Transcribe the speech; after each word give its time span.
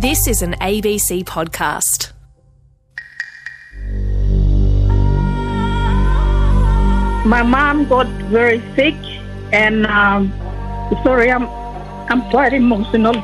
This 0.00 0.28
is 0.28 0.42
an 0.42 0.52
ABC 0.60 1.24
podcast. 1.24 2.12
My 7.26 7.42
mom 7.42 7.88
got 7.88 8.06
very 8.30 8.62
sick, 8.76 8.94
and 9.52 9.88
um, 9.88 10.30
sorry, 11.02 11.32
I'm 11.32 11.48
I'm 12.10 12.22
quite 12.30 12.52
emotional 12.52 13.14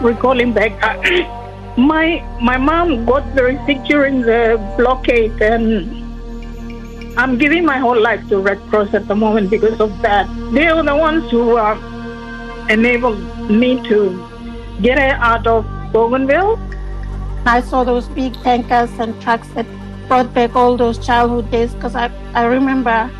recalling 0.00 0.52
back. 0.52 0.70
my 1.76 2.22
my 2.40 2.56
mom 2.56 3.04
got 3.04 3.26
very 3.34 3.58
sick 3.66 3.82
during 3.88 4.20
the 4.20 4.54
blockade, 4.78 5.42
and 5.42 7.18
I'm 7.18 7.38
giving 7.38 7.64
my 7.64 7.78
whole 7.78 8.00
life 8.00 8.22
to 8.28 8.38
Red 8.38 8.60
Cross 8.70 8.94
at 8.94 9.08
the 9.08 9.16
moment 9.16 9.50
because 9.50 9.80
of 9.80 10.00
that. 10.02 10.30
They 10.52 10.68
are 10.68 10.84
the 10.84 10.94
ones 10.94 11.28
who 11.32 11.56
uh, 11.56 11.74
enabled 12.70 13.50
me 13.50 13.82
to 13.88 14.30
get 14.80 14.98
out 14.98 15.46
of 15.46 15.64
Bougainville. 15.92 16.58
I 17.46 17.60
saw 17.60 17.84
those 17.84 18.08
big 18.08 18.34
tankers 18.42 18.90
and 18.98 19.20
trucks 19.20 19.48
that 19.48 19.66
brought 20.08 20.32
back 20.34 20.56
all 20.56 20.76
those 20.76 21.04
childhood 21.04 21.50
days 21.50 21.74
because 21.74 21.94
I, 21.94 22.10
I 22.34 22.44
remember 22.44 23.10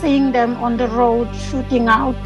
seeing 0.00 0.32
them 0.32 0.56
on 0.56 0.76
the 0.76 0.88
road 0.88 1.34
shooting 1.34 1.88
out 1.88 2.16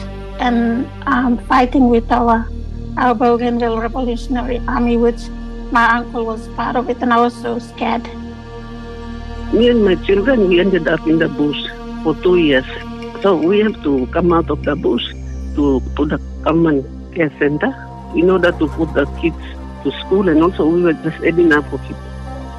and 0.41 0.87
um, 1.07 1.39
fighting 1.47 1.89
with 1.89 2.11
our 2.13 2.49
our 2.97 3.15
Bougainville 3.15 3.79
Revolutionary 3.79 4.61
Army, 4.67 4.97
which 4.97 5.29
my 5.71 5.89
uncle 5.99 6.27
was 6.27 6.49
part 6.49 6.75
of 6.75 6.91
it, 6.91 7.01
and 7.01 7.13
I 7.13 7.21
was 7.21 7.35
so 7.35 7.59
scared. 7.61 8.03
Me 9.53 9.69
and 9.69 9.85
my 9.85 9.95
children, 9.95 10.49
we 10.49 10.59
ended 10.59 10.89
up 10.89 11.07
in 11.07 11.19
the 11.19 11.29
bush 11.29 11.65
for 12.03 12.15
two 12.17 12.37
years. 12.39 12.65
So 13.23 13.37
we 13.37 13.61
have 13.61 13.81
to 13.85 14.07
come 14.09 14.33
out 14.33 14.51
of 14.51 14.65
the 14.65 14.75
bush 14.75 15.05
to, 15.55 15.81
to 15.97 16.07
the 16.07 16.21
common 16.43 16.83
care 17.15 17.33
center 17.39 17.88
in 18.15 18.31
order 18.31 18.53
to 18.53 18.69
put 18.69 18.93
the 18.95 19.07
kids 19.21 19.37
to 19.85 19.93
school, 20.01 20.29
and 20.29 20.43
also 20.43 20.67
we 20.67 20.83
were 20.83 20.93
just 20.93 21.23
adding 21.25 21.53
up 21.53 21.65
for 21.71 21.79
people. 21.79 22.03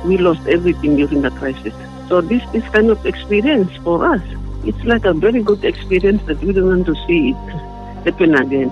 We 0.05 0.17
lost 0.17 0.47
everything 0.47 0.95
during 0.95 1.21
the 1.21 1.31
crisis. 1.31 1.73
So 2.07 2.21
this, 2.21 2.43
this 2.51 2.63
kind 2.69 2.89
of 2.89 3.05
experience 3.05 3.75
for 3.83 4.05
us, 4.05 4.21
it's 4.63 4.83
like 4.83 5.05
a 5.05 5.13
very 5.13 5.43
good 5.43 5.63
experience 5.63 6.23
that 6.23 6.39
we 6.41 6.53
don't 6.53 6.67
want 6.67 6.85
to 6.87 6.95
see 7.07 7.29
it 7.29 7.35
happen 8.05 8.35
again. 8.35 8.71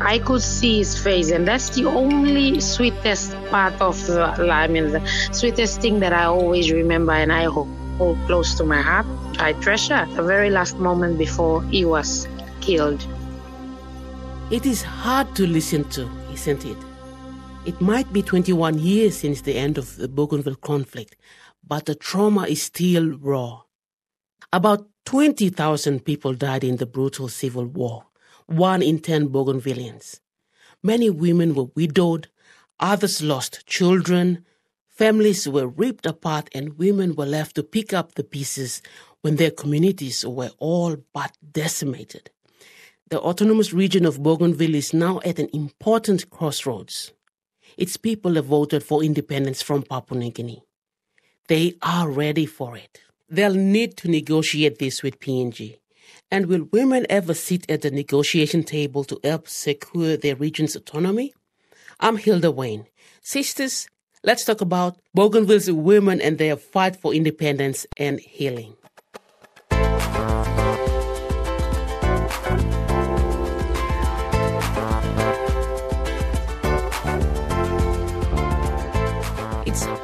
I 0.00 0.18
could 0.18 0.40
see 0.40 0.78
his 0.78 0.98
face, 0.98 1.30
and 1.30 1.46
that's 1.46 1.70
the 1.76 1.84
only 1.84 2.58
sweetest 2.58 3.36
part 3.50 3.78
of 3.82 4.06
the, 4.06 4.24
I 4.50 4.66
mean, 4.66 4.92
the 4.92 5.06
sweetest 5.30 5.82
thing 5.82 6.00
that 6.00 6.14
I 6.14 6.24
always 6.24 6.72
remember 6.72 7.12
and 7.12 7.30
I 7.30 7.44
hold, 7.44 7.68
hold 7.98 8.18
close 8.26 8.54
to 8.54 8.64
my 8.64 8.80
heart. 8.80 9.06
I 9.38 9.52
treasure 9.52 10.06
the 10.16 10.22
very 10.22 10.48
last 10.48 10.78
moment 10.78 11.18
before 11.18 11.62
he 11.64 11.84
was 11.84 12.26
killed. 12.62 13.06
It 14.50 14.66
is 14.66 14.82
hard 14.82 15.36
to 15.36 15.46
listen 15.46 15.84
to, 15.90 16.10
isn't 16.32 16.66
it? 16.66 16.76
It 17.66 17.80
might 17.80 18.12
be 18.12 18.20
21 18.20 18.80
years 18.80 19.16
since 19.16 19.42
the 19.42 19.54
end 19.54 19.78
of 19.78 19.94
the 19.94 20.08
Bougainville 20.08 20.56
conflict, 20.56 21.14
but 21.64 21.86
the 21.86 21.94
trauma 21.94 22.48
is 22.48 22.60
still 22.60 23.12
raw. 23.12 23.62
About 24.52 24.88
20,000 25.04 26.04
people 26.04 26.34
died 26.34 26.64
in 26.64 26.78
the 26.78 26.86
brutal 26.86 27.28
civil 27.28 27.64
war, 27.64 28.06
one 28.46 28.82
in 28.82 28.98
10 28.98 29.28
Bougainvillians. 29.28 30.18
Many 30.82 31.10
women 31.10 31.54
were 31.54 31.70
widowed, 31.76 32.26
others 32.80 33.22
lost 33.22 33.64
children, 33.66 34.44
families 34.88 35.48
were 35.48 35.68
ripped 35.68 36.06
apart, 36.06 36.50
and 36.52 36.76
women 36.76 37.14
were 37.14 37.24
left 37.24 37.54
to 37.54 37.62
pick 37.62 37.92
up 37.92 38.16
the 38.16 38.24
pieces 38.24 38.82
when 39.20 39.36
their 39.36 39.52
communities 39.52 40.26
were 40.26 40.50
all 40.58 40.96
but 41.12 41.36
decimated. 41.52 42.32
The 43.10 43.20
autonomous 43.20 43.72
region 43.72 44.06
of 44.06 44.22
Bougainville 44.22 44.76
is 44.76 44.94
now 44.94 45.18
at 45.24 45.40
an 45.40 45.48
important 45.52 46.30
crossroads. 46.30 47.12
Its 47.76 47.96
people 47.96 48.36
have 48.36 48.44
voted 48.44 48.84
for 48.84 49.02
independence 49.02 49.62
from 49.62 49.82
Papua 49.82 50.20
New 50.20 50.30
Guinea. 50.30 50.62
They 51.48 51.74
are 51.82 52.08
ready 52.08 52.46
for 52.46 52.76
it. 52.76 53.00
They'll 53.28 53.54
need 53.54 53.96
to 53.96 54.08
negotiate 54.08 54.78
this 54.78 55.02
with 55.02 55.18
PNG. 55.18 55.78
And 56.30 56.46
will 56.46 56.68
women 56.70 57.04
ever 57.10 57.34
sit 57.34 57.68
at 57.68 57.82
the 57.82 57.90
negotiation 57.90 58.62
table 58.62 59.02
to 59.02 59.18
help 59.24 59.48
secure 59.48 60.16
their 60.16 60.36
region's 60.36 60.76
autonomy? 60.76 61.34
I'm 61.98 62.16
Hilda 62.16 62.52
Wayne. 62.52 62.86
Sisters, 63.22 63.88
let's 64.22 64.44
talk 64.44 64.60
about 64.60 65.00
Bougainville's 65.14 65.68
women 65.68 66.20
and 66.20 66.38
their 66.38 66.56
fight 66.56 66.94
for 66.94 67.12
independence 67.12 67.88
and 67.96 68.20
healing. 68.20 68.76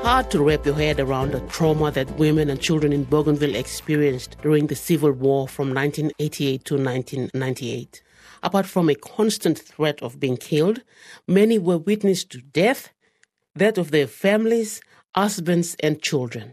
Hard 0.07 0.31
to 0.31 0.41
wrap 0.41 0.65
your 0.65 0.77
head 0.77 1.01
around 1.01 1.33
the 1.33 1.41
trauma 1.49 1.91
that 1.91 2.09
women 2.17 2.49
and 2.49 2.61
children 2.61 2.93
in 2.93 3.03
Bougainville 3.03 3.57
experienced 3.57 4.37
during 4.41 4.69
the 4.69 4.77
Civil 4.77 5.11
War 5.11 5.49
from 5.49 5.75
1988 5.75 6.65
to 6.65 6.75
1998. 6.75 8.03
Apart 8.41 8.67
from 8.67 8.89
a 8.89 8.95
constant 8.95 9.59
threat 9.59 10.01
of 10.01 10.21
being 10.21 10.37
killed, 10.37 10.83
many 11.27 11.59
were 11.59 11.77
witness 11.77 12.23
to 12.27 12.41
death, 12.41 12.91
that 13.57 13.79
of 13.79 13.91
their 13.91 14.07
families, 14.07 14.81
husbands, 15.13 15.75
and 15.81 16.01
children. 16.01 16.53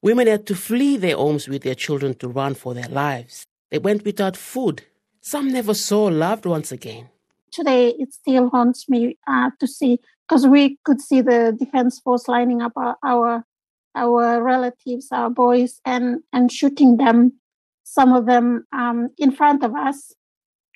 Women 0.00 0.26
had 0.26 0.46
to 0.46 0.54
flee 0.54 0.96
their 0.96 1.16
homes 1.16 1.46
with 1.46 1.62
their 1.62 1.74
children 1.74 2.14
to 2.14 2.28
run 2.28 2.54
for 2.54 2.72
their 2.72 2.88
lives. 2.88 3.46
They 3.70 3.80
went 3.80 4.06
without 4.06 4.34
food. 4.34 4.82
Some 5.20 5.52
never 5.52 5.74
saw 5.74 6.04
loved 6.04 6.46
ones 6.46 6.72
again. 6.72 7.10
Today, 7.54 7.90
it 7.90 8.12
still 8.12 8.50
haunts 8.50 8.88
me 8.88 9.16
uh, 9.28 9.50
to 9.60 9.66
see 9.68 10.00
because 10.28 10.44
we 10.44 10.76
could 10.84 11.00
see 11.00 11.20
the 11.20 11.54
defense 11.56 12.00
force 12.00 12.26
lining 12.26 12.60
up 12.60 12.72
our, 12.76 12.96
our 13.04 13.44
our 13.94 14.42
relatives, 14.42 15.08
our 15.12 15.30
boys, 15.30 15.80
and 15.84 16.22
and 16.32 16.50
shooting 16.50 16.96
them. 16.96 17.34
Some 17.84 18.12
of 18.12 18.26
them 18.26 18.66
um, 18.72 19.10
in 19.18 19.30
front 19.30 19.62
of 19.62 19.72
us, 19.76 20.12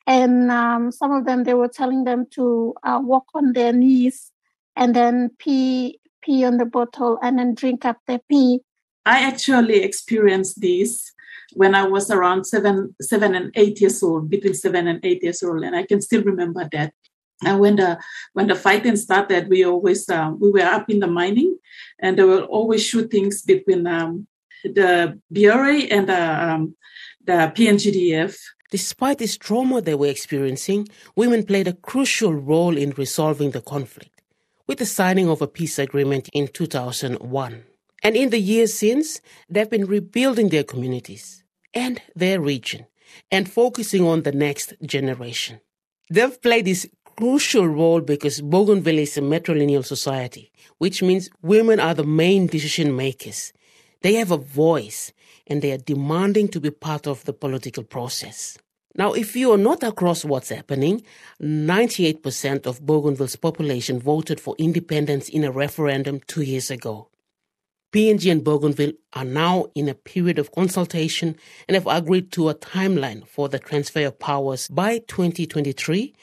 and 0.06 0.53
um, 0.53 0.93
some 0.93 1.11
of 1.11 1.25
them 1.25 1.43
they 1.43 1.55
were 1.55 1.67
telling 1.81 2.05
them 2.05 2.27
to 2.34 2.75
uh, 2.84 3.00
walk 3.03 3.27
on 3.34 3.55
their 3.55 3.72
knees 3.72 4.31
and 4.77 4.94
then 4.94 5.31
pee 5.38 5.99
pee 6.22 6.44
on 6.44 6.59
the 6.59 6.65
bottle 6.65 7.19
and 7.22 7.38
then 7.38 7.55
drink 7.55 7.84
up 7.84 7.99
their 8.06 8.21
pee. 8.31 8.61
I 9.06 9.25
actually 9.25 9.82
experienced 9.82 10.60
this 10.60 11.12
when 11.54 11.75
I 11.75 11.86
was 11.86 12.10
around 12.10 12.44
seven, 12.44 12.94
seven 13.00 13.34
and 13.34 13.53
eight 13.54 13.81
years 13.81 14.03
old, 14.03 14.28
between 14.31 14.54
seven 14.54 14.86
and 14.86 15.04
eight 15.04 15.22
years 15.22 15.42
old, 15.42 15.62
and 15.64 15.75
I 15.75 15.84
can 15.84 16.00
still 16.00 16.22
remember 16.22 16.69
that. 16.72 16.92
And 17.44 17.60
when 17.60 17.76
the 17.76 17.98
when 18.32 18.48
the 18.48 18.56
fighting 18.56 18.97
started, 18.97 19.48
we 19.48 19.64
always 19.64 20.08
uh, 20.08 20.32
we 20.38 20.50
were 20.50 20.60
up 20.60 20.91
in 20.91 20.98
the 21.00 21.06
mining, 21.06 21.56
and 22.00 22.19
there 22.19 22.26
were 22.26 22.42
always 22.42 22.84
shootings 22.84 23.42
between 23.42 23.87
um, 23.87 24.26
the 24.64 25.19
BRA 25.31 25.78
and 25.82 26.08
the 26.08 26.44
um, 26.44 26.75
the 27.25 27.53
PNGDF. 27.54 28.37
Despite 28.70 29.19
this 29.19 29.38
trauma 29.38 29.81
they 29.81 29.94
were 29.94 30.08
experiencing, 30.08 30.88
women 31.16 31.44
played 31.44 31.69
a 31.69 31.72
crucial 31.72 32.34
role 32.34 32.76
in 32.76 32.91
resolving 32.91 33.53
the 33.53 33.62
conflict, 33.62 34.20
with 34.66 34.78
the 34.78 34.87
signing 34.87 35.28
of 35.28 35.41
a 35.41 35.47
peace 35.47 35.78
agreement 35.78 36.28
in 36.34 36.48
2001. 36.48 37.64
And 38.03 38.16
in 38.16 38.31
the 38.31 38.38
years 38.38 38.75
since, 38.75 39.20
they've 39.48 39.69
been 39.69 39.86
rebuilding 39.86 40.48
their 40.48 40.64
communities 40.64 41.42
and 41.75 42.00
their 42.14 42.41
region 42.41 42.86
and 43.31 43.50
focusing 43.50 44.06
on 44.06 44.22
the 44.22 44.32
next 44.32 44.75
generation. 44.84 45.60
They've 46.10 46.41
played 46.41 46.64
this 46.64 46.88
crucial 47.16 47.66
role 47.66 48.00
because 48.00 48.41
Bougainville 48.41 49.00
is 49.00 49.19
a 49.19 49.20
matrilineal 49.20 49.84
society, 49.84 50.53
which 50.78 51.03
means 51.03 51.28
women 51.42 51.81
are 51.81 51.94
the 51.94 52.04
main 52.04 52.47
decision 52.47 52.94
makers. 52.94 53.53
They 54.03 54.14
have 54.14 54.31
a 54.31 54.37
voice 54.37 55.12
and 55.47 55.60
they 55.60 55.72
are 55.72 55.78
demanding 55.78 56.48
to 56.48 56.60
be 56.60 56.70
part 56.70 57.06
of 57.06 57.25
the 57.25 57.32
political 57.32 57.82
process. 57.82 58.58
Now, 58.94 59.12
if 59.12 59.37
you 59.37 59.53
are 59.53 59.58
not 59.58 59.82
across 59.82 60.25
what's 60.25 60.48
happening, 60.48 61.03
98% 61.42 62.66
of 62.66 62.84
Bougainville's 62.84 63.37
population 63.37 64.00
voted 64.00 64.40
for 64.40 64.56
independence 64.58 65.28
in 65.28 65.44
a 65.44 65.52
referendum 65.52 66.20
two 66.26 66.43
years 66.43 66.70
ago. 66.70 67.08
PNG 67.90 68.31
and 68.31 68.44
Bougainville 68.44 68.93
are 69.14 69.25
now 69.25 69.67
in 69.75 69.88
a 69.88 69.94
period 69.94 70.38
of 70.38 70.52
consultation 70.52 71.37
and 71.67 71.75
have 71.75 71.87
agreed 71.87 72.31
to 72.32 72.50
a 72.50 72.55
timeline 72.55 73.26
for 73.26 73.49
the 73.49 73.58
transfer 73.58 74.05
of 74.05 74.19
powers 74.19 74.69
by 74.69 74.99
2023 74.99 76.14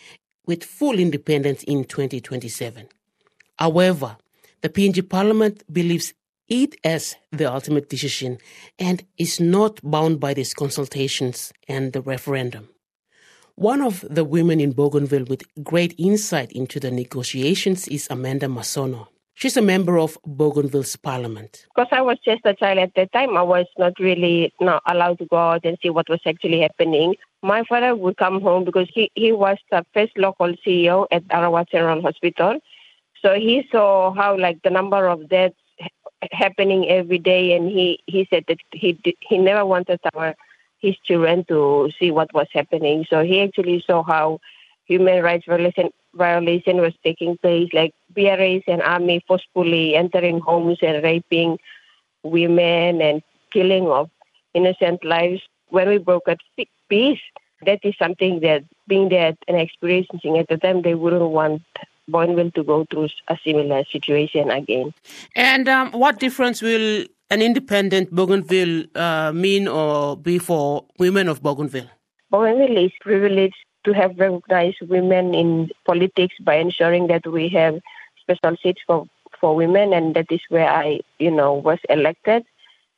with 0.46 0.64
full 0.64 1.00
independence 1.00 1.64
in 1.64 1.84
2027. 1.84 2.88
However, 3.58 4.18
the 4.62 4.70
PNG 4.70 5.10
Parliament 5.10 5.64
believes 5.74 6.14
it 6.48 6.76
has 6.84 7.16
the 7.32 7.52
ultimate 7.52 7.90
decision 7.90 8.38
and 8.78 9.04
is 9.18 9.40
not 9.40 9.80
bound 9.84 10.20
by 10.20 10.36
these 10.36 10.54
consultations 10.54 11.52
and 11.68 11.94
the 11.94 12.02
referendum. 12.02 12.70
One 13.56 13.82
of 13.82 14.06
the 14.08 14.24
women 14.24 14.60
in 14.60 14.74
Bougainville 14.74 15.26
with 15.26 15.44
great 15.64 15.96
insight 15.98 16.52
into 16.52 16.80
the 16.80 16.92
negotiations 16.92 17.88
is 17.88 18.08
Amanda 18.12 18.46
Masono. 18.46 19.08
She's 19.36 19.58
a 19.58 19.62
member 19.62 20.00
of 20.00 20.18
Bougainville's 20.26 20.96
parliament. 20.96 21.68
Because 21.76 21.90
I 21.92 22.02
was 22.02 22.18
just 22.24 22.42
a 22.46 22.54
child 22.54 22.80
at 22.80 22.94
that 22.96 23.12
time, 23.12 23.36
I 23.36 23.42
was 23.42 23.66
not 23.78 23.94
really 24.00 24.54
not 24.62 24.82
allowed 24.88 25.20
to 25.20 25.26
go 25.26 25.38
out 25.38 25.66
and 25.66 25.78
see 25.84 25.90
what 25.90 26.10
was 26.10 26.22
actually 26.26 26.62
happening. 26.62 27.16
My 27.44 27.64
father 27.68 27.96
would 27.96 28.16
come 28.16 28.42
home 28.42 28.64
because 28.64 28.88
he, 28.94 29.12
he 29.16 29.34
was 29.34 29.58
the 29.72 29.86
first 29.94 30.18
local 30.18 30.54
CEO 30.66 31.06
at 31.12 31.28
Arawa 31.28 31.70
General 31.70 32.02
Hospital. 32.02 32.60
So 33.22 33.34
he 33.34 33.68
saw 33.72 34.14
how 34.14 34.38
like 34.38 34.62
the 34.64 34.70
number 34.70 35.08
of 35.08 35.28
deaths 35.28 35.56
happening 36.32 36.88
every 36.90 37.20
day, 37.20 37.54
and 37.54 37.68
he, 37.70 38.00
he 38.08 38.28
said 38.30 38.46
that 38.48 38.60
he 38.72 38.98
he 39.20 39.38
never 39.38 39.66
wanted 39.66 40.00
our 40.14 40.36
his 40.80 40.96
children 41.04 41.44
to 41.46 41.90
see 42.00 42.12
what 42.12 42.34
was 42.34 42.48
happening. 42.54 43.06
So 43.10 43.24
he 43.24 43.42
actually 43.42 43.84
saw 43.86 44.04
how 44.04 44.40
human 44.86 45.24
rights 45.24 45.46
violation, 45.48 45.90
violation 46.16 46.78
was 46.78 46.94
taking 47.04 47.38
place, 47.38 47.70
like 47.74 47.94
BRAs 48.10 48.64
and 48.68 48.82
army 48.82 49.24
forcefully 49.28 49.96
entering 49.96 50.40
homes 50.40 50.80
and 50.82 51.04
raping 51.04 51.58
women 52.24 53.02
and 53.02 53.22
killing 53.52 53.88
of 53.88 54.10
innocent 54.54 55.04
lives. 55.04 55.42
When 55.70 55.90
we 55.90 55.98
broke 55.98 56.28
up 56.28 56.38
peace, 56.90 57.20
that 57.66 57.80
is 57.84 57.96
something 57.98 58.40
that 58.42 58.64
being 58.88 59.10
there 59.10 59.36
and 59.48 59.58
experiencing 59.58 60.38
at 60.38 60.48
the 60.48 60.58
time, 60.58 60.82
they 60.82 60.96
wouldn't 60.96 61.32
want 61.32 61.62
Bougainville 62.08 62.52
to 62.52 62.64
go 62.64 62.86
through 62.90 63.10
a 63.28 63.38
similar 63.44 63.84
situation 63.92 64.52
again. 64.52 64.94
And 65.36 65.68
um, 65.68 65.92
what 65.92 66.20
difference 66.20 66.62
will 66.62 67.06
an 67.32 67.42
independent 67.42 68.12
Bougainville 68.12 68.86
uh, 68.96 69.32
mean 69.34 69.68
or 69.68 70.16
be 70.16 70.38
for 70.38 70.86
women 71.00 71.28
of 71.28 71.42
Bougainville? 71.42 71.90
Bougainville 72.30 72.78
is 72.78 72.92
privileged 73.02 73.56
to 73.86 73.94
have 73.94 74.20
recognized 74.20 74.82
women 74.82 75.34
in 75.34 75.70
politics 75.86 76.36
by 76.42 76.56
ensuring 76.56 77.08
that 77.08 77.26
we 77.26 77.48
have 77.50 77.80
special 78.20 78.58
seats 78.62 78.82
for, 78.86 79.08
for 79.40 79.56
women, 79.56 79.94
and 79.94 80.16
that 80.16 80.32
is 80.32 80.42
where 80.50 80.70
I, 80.70 81.00
you 81.20 81.32
know, 81.32 81.54
was 81.54 81.80
elected. 81.90 82.44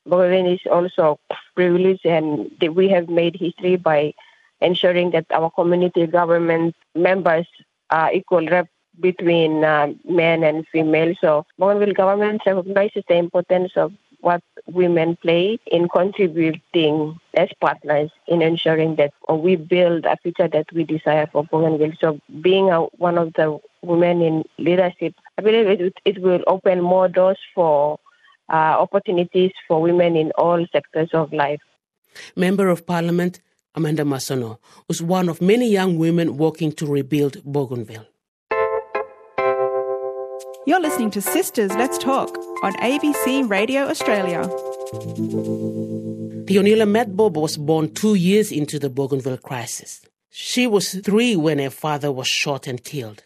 Bougainville 0.05 0.53
is 0.53 0.61
also 0.71 1.19
privileged, 1.55 2.05
and 2.05 2.49
we 2.73 2.89
have 2.89 3.09
made 3.09 3.35
history 3.35 3.75
by 3.75 4.13
ensuring 4.61 5.11
that 5.11 5.25
our 5.31 5.51
community 5.51 6.07
government 6.07 6.75
members 6.95 7.47
are 7.89 8.11
equal 8.13 8.45
rep 8.47 8.67
between 8.99 9.63
uh, 9.63 9.93
men 10.05 10.43
and 10.43 10.65
female. 10.71 11.13
So 11.21 11.45
Bougainville 11.59 11.93
government 11.93 12.41
recognizes 12.45 13.03
the 13.07 13.15
importance 13.15 13.73
of 13.75 13.93
what 14.21 14.41
women 14.65 15.15
play 15.17 15.59
in 15.67 15.87
contributing 15.87 17.19
as 17.35 17.49
partners 17.61 18.09
in 18.27 18.41
ensuring 18.41 18.95
that 18.95 19.13
we 19.29 19.55
build 19.55 20.05
a 20.05 20.17
future 20.17 20.47
that 20.47 20.65
we 20.73 20.83
desire 20.83 21.27
for 21.31 21.43
Bougainville. 21.43 21.93
So 22.01 22.19
being 22.41 22.69
a, 22.69 22.81
one 22.97 23.17
of 23.17 23.33
the 23.33 23.59
women 23.81 24.21
in 24.21 24.43
leadership, 24.57 25.13
I 25.37 25.41
believe 25.41 25.67
it, 25.67 25.93
it 26.03 26.21
will 26.21 26.43
open 26.47 26.81
more 26.81 27.07
doors 27.07 27.39
for 27.53 27.99
uh, 28.49 28.75
opportunities 28.79 29.51
for 29.67 29.81
women 29.81 30.15
in 30.15 30.31
all 30.37 30.65
sectors 30.71 31.09
of 31.13 31.31
life. 31.31 31.61
Member 32.35 32.69
of 32.69 32.85
Parliament 32.85 33.39
Amanda 33.75 34.03
Masono 34.03 34.57
was 34.87 35.01
one 35.03 35.29
of 35.29 35.41
many 35.41 35.69
young 35.69 35.97
women 35.97 36.37
working 36.37 36.71
to 36.73 36.87
rebuild 36.87 37.43
Bougainville. 37.45 38.07
You're 40.67 40.81
listening 40.81 41.11
to 41.11 41.19
Sistas 41.19 41.69
Let's 41.77 41.97
Talk 41.97 42.37
on 42.61 42.73
ABC 42.73 43.49
Radio 43.49 43.83
Australia. 43.83 44.41
Theonila 46.43 46.85
Matbob 46.85 47.35
was 47.37 47.55
born 47.55 47.93
two 47.93 48.15
years 48.15 48.51
into 48.51 48.77
the 48.77 48.89
Bougainville 48.89 49.37
crisis. 49.37 50.01
She 50.29 50.67
was 50.67 50.93
three 50.95 51.37
when 51.37 51.59
her 51.59 51.69
father 51.69 52.11
was 52.11 52.27
shot 52.27 52.67
and 52.67 52.83
killed. 52.83 53.23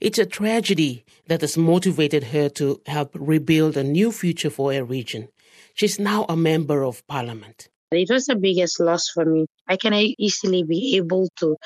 It's 0.00 0.18
a 0.18 0.26
tragedy 0.26 1.04
that 1.28 1.42
has 1.42 1.56
motivated 1.56 2.24
her 2.24 2.48
to 2.58 2.80
help 2.86 3.12
rebuild 3.14 3.76
a 3.76 3.84
new 3.84 4.10
future 4.10 4.50
for 4.50 4.72
her 4.72 4.82
region. 4.82 5.28
She's 5.74 6.00
now 6.00 6.26
a 6.28 6.36
member 6.36 6.82
of 6.84 7.06
parliament. 7.06 7.68
It 7.92 8.10
was 8.10 8.26
the 8.26 8.34
biggest 8.34 8.80
loss 8.80 9.08
for 9.08 9.24
me. 9.24 9.46
I 9.68 9.76
can 9.76 9.94
easily 9.94 10.64
be 10.64 10.96
able 10.96 11.28
to 11.36 11.56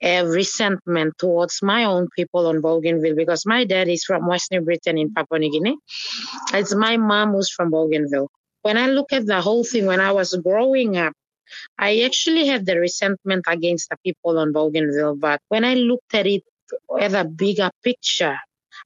have 0.00 0.28
resentment 0.28 1.14
towards 1.18 1.60
my 1.60 1.84
own 1.84 2.06
people 2.14 2.46
on 2.46 2.60
Bougainville 2.60 3.16
because 3.16 3.44
my 3.44 3.64
dad 3.64 3.88
is 3.88 4.04
from 4.04 4.28
West 4.28 4.52
New 4.52 4.60
Britain 4.60 4.96
in 4.96 5.12
Papua 5.12 5.40
New 5.40 5.50
Guinea. 5.50 5.76
It's 6.54 6.72
my 6.72 6.96
mom 6.96 7.32
who's 7.32 7.50
from 7.50 7.70
Bougainville. 7.70 8.28
When 8.62 8.78
I 8.78 8.86
look 8.86 9.12
at 9.12 9.26
the 9.26 9.40
whole 9.40 9.64
thing 9.64 9.86
when 9.86 10.00
I 10.00 10.12
was 10.12 10.34
growing 10.34 10.96
up, 10.98 11.14
I 11.76 12.02
actually 12.02 12.46
had 12.46 12.64
the 12.64 12.78
resentment 12.78 13.46
against 13.48 13.88
the 13.90 13.96
people 14.04 14.38
on 14.38 14.52
Bougainville. 14.52 15.16
But 15.16 15.40
when 15.48 15.64
I 15.64 15.74
looked 15.74 16.14
at 16.14 16.28
it 16.28 16.44
at 17.00 17.12
a 17.14 17.24
bigger 17.24 17.70
picture, 17.82 18.36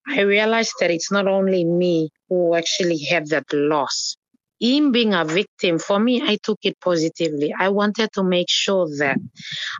I 0.08 0.22
realized 0.22 0.72
that 0.80 0.90
it's 0.90 1.12
not 1.12 1.26
only 1.26 1.66
me 1.66 2.08
who 2.30 2.54
actually 2.54 2.98
had 3.04 3.28
that 3.28 3.52
loss 3.52 4.16
him 4.60 4.92
being 4.92 5.14
a 5.14 5.24
victim, 5.24 5.78
for 5.78 5.98
me, 5.98 6.22
I 6.22 6.36
took 6.42 6.58
it 6.62 6.78
positively. 6.80 7.54
I 7.58 7.70
wanted 7.70 8.12
to 8.12 8.22
make 8.22 8.50
sure 8.50 8.86
that 8.98 9.18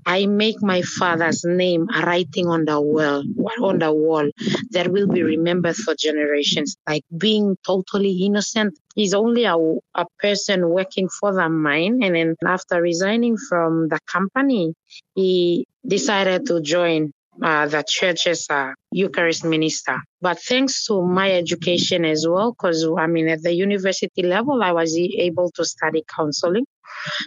I 0.06 0.26
make 0.26 0.62
my 0.62 0.82
father's 0.82 1.44
name 1.44 1.88
a 1.94 2.00
writing 2.00 2.48
on 2.48 2.64
the 2.64 2.80
wall, 2.80 3.22
on 3.62 3.78
the 3.78 3.92
wall 3.92 4.30
that 4.70 4.88
will 4.88 5.06
be 5.06 5.22
remembered 5.22 5.76
for 5.76 5.94
generations. 5.94 6.76
Like 6.88 7.04
being 7.16 7.56
totally 7.64 8.24
innocent. 8.24 8.78
He's 8.94 9.14
only 9.14 9.44
a, 9.44 9.56
a 9.56 10.06
person 10.18 10.68
working 10.68 11.08
for 11.08 11.34
the 11.34 11.48
mine. 11.48 12.02
And 12.02 12.14
then 12.14 12.36
after 12.46 12.80
resigning 12.80 13.36
from 13.36 13.88
the 13.88 13.98
company, 14.06 14.74
he 15.14 15.66
decided 15.86 16.46
to 16.46 16.60
join 16.62 17.12
uh, 17.42 17.66
the 17.66 17.84
church 17.86 18.26
as 18.26 18.46
Eucharist 18.92 19.44
minister. 19.44 19.96
But 20.20 20.40
thanks 20.40 20.86
to 20.86 21.02
my 21.02 21.32
education 21.32 22.04
as 22.04 22.26
well, 22.28 22.52
because 22.52 22.86
I 22.98 23.06
mean, 23.06 23.28
at 23.28 23.42
the 23.42 23.54
university 23.54 24.22
level, 24.22 24.62
I 24.62 24.72
was 24.72 24.96
able 24.96 25.50
to 25.52 25.64
study 25.64 26.02
counseling. 26.14 26.66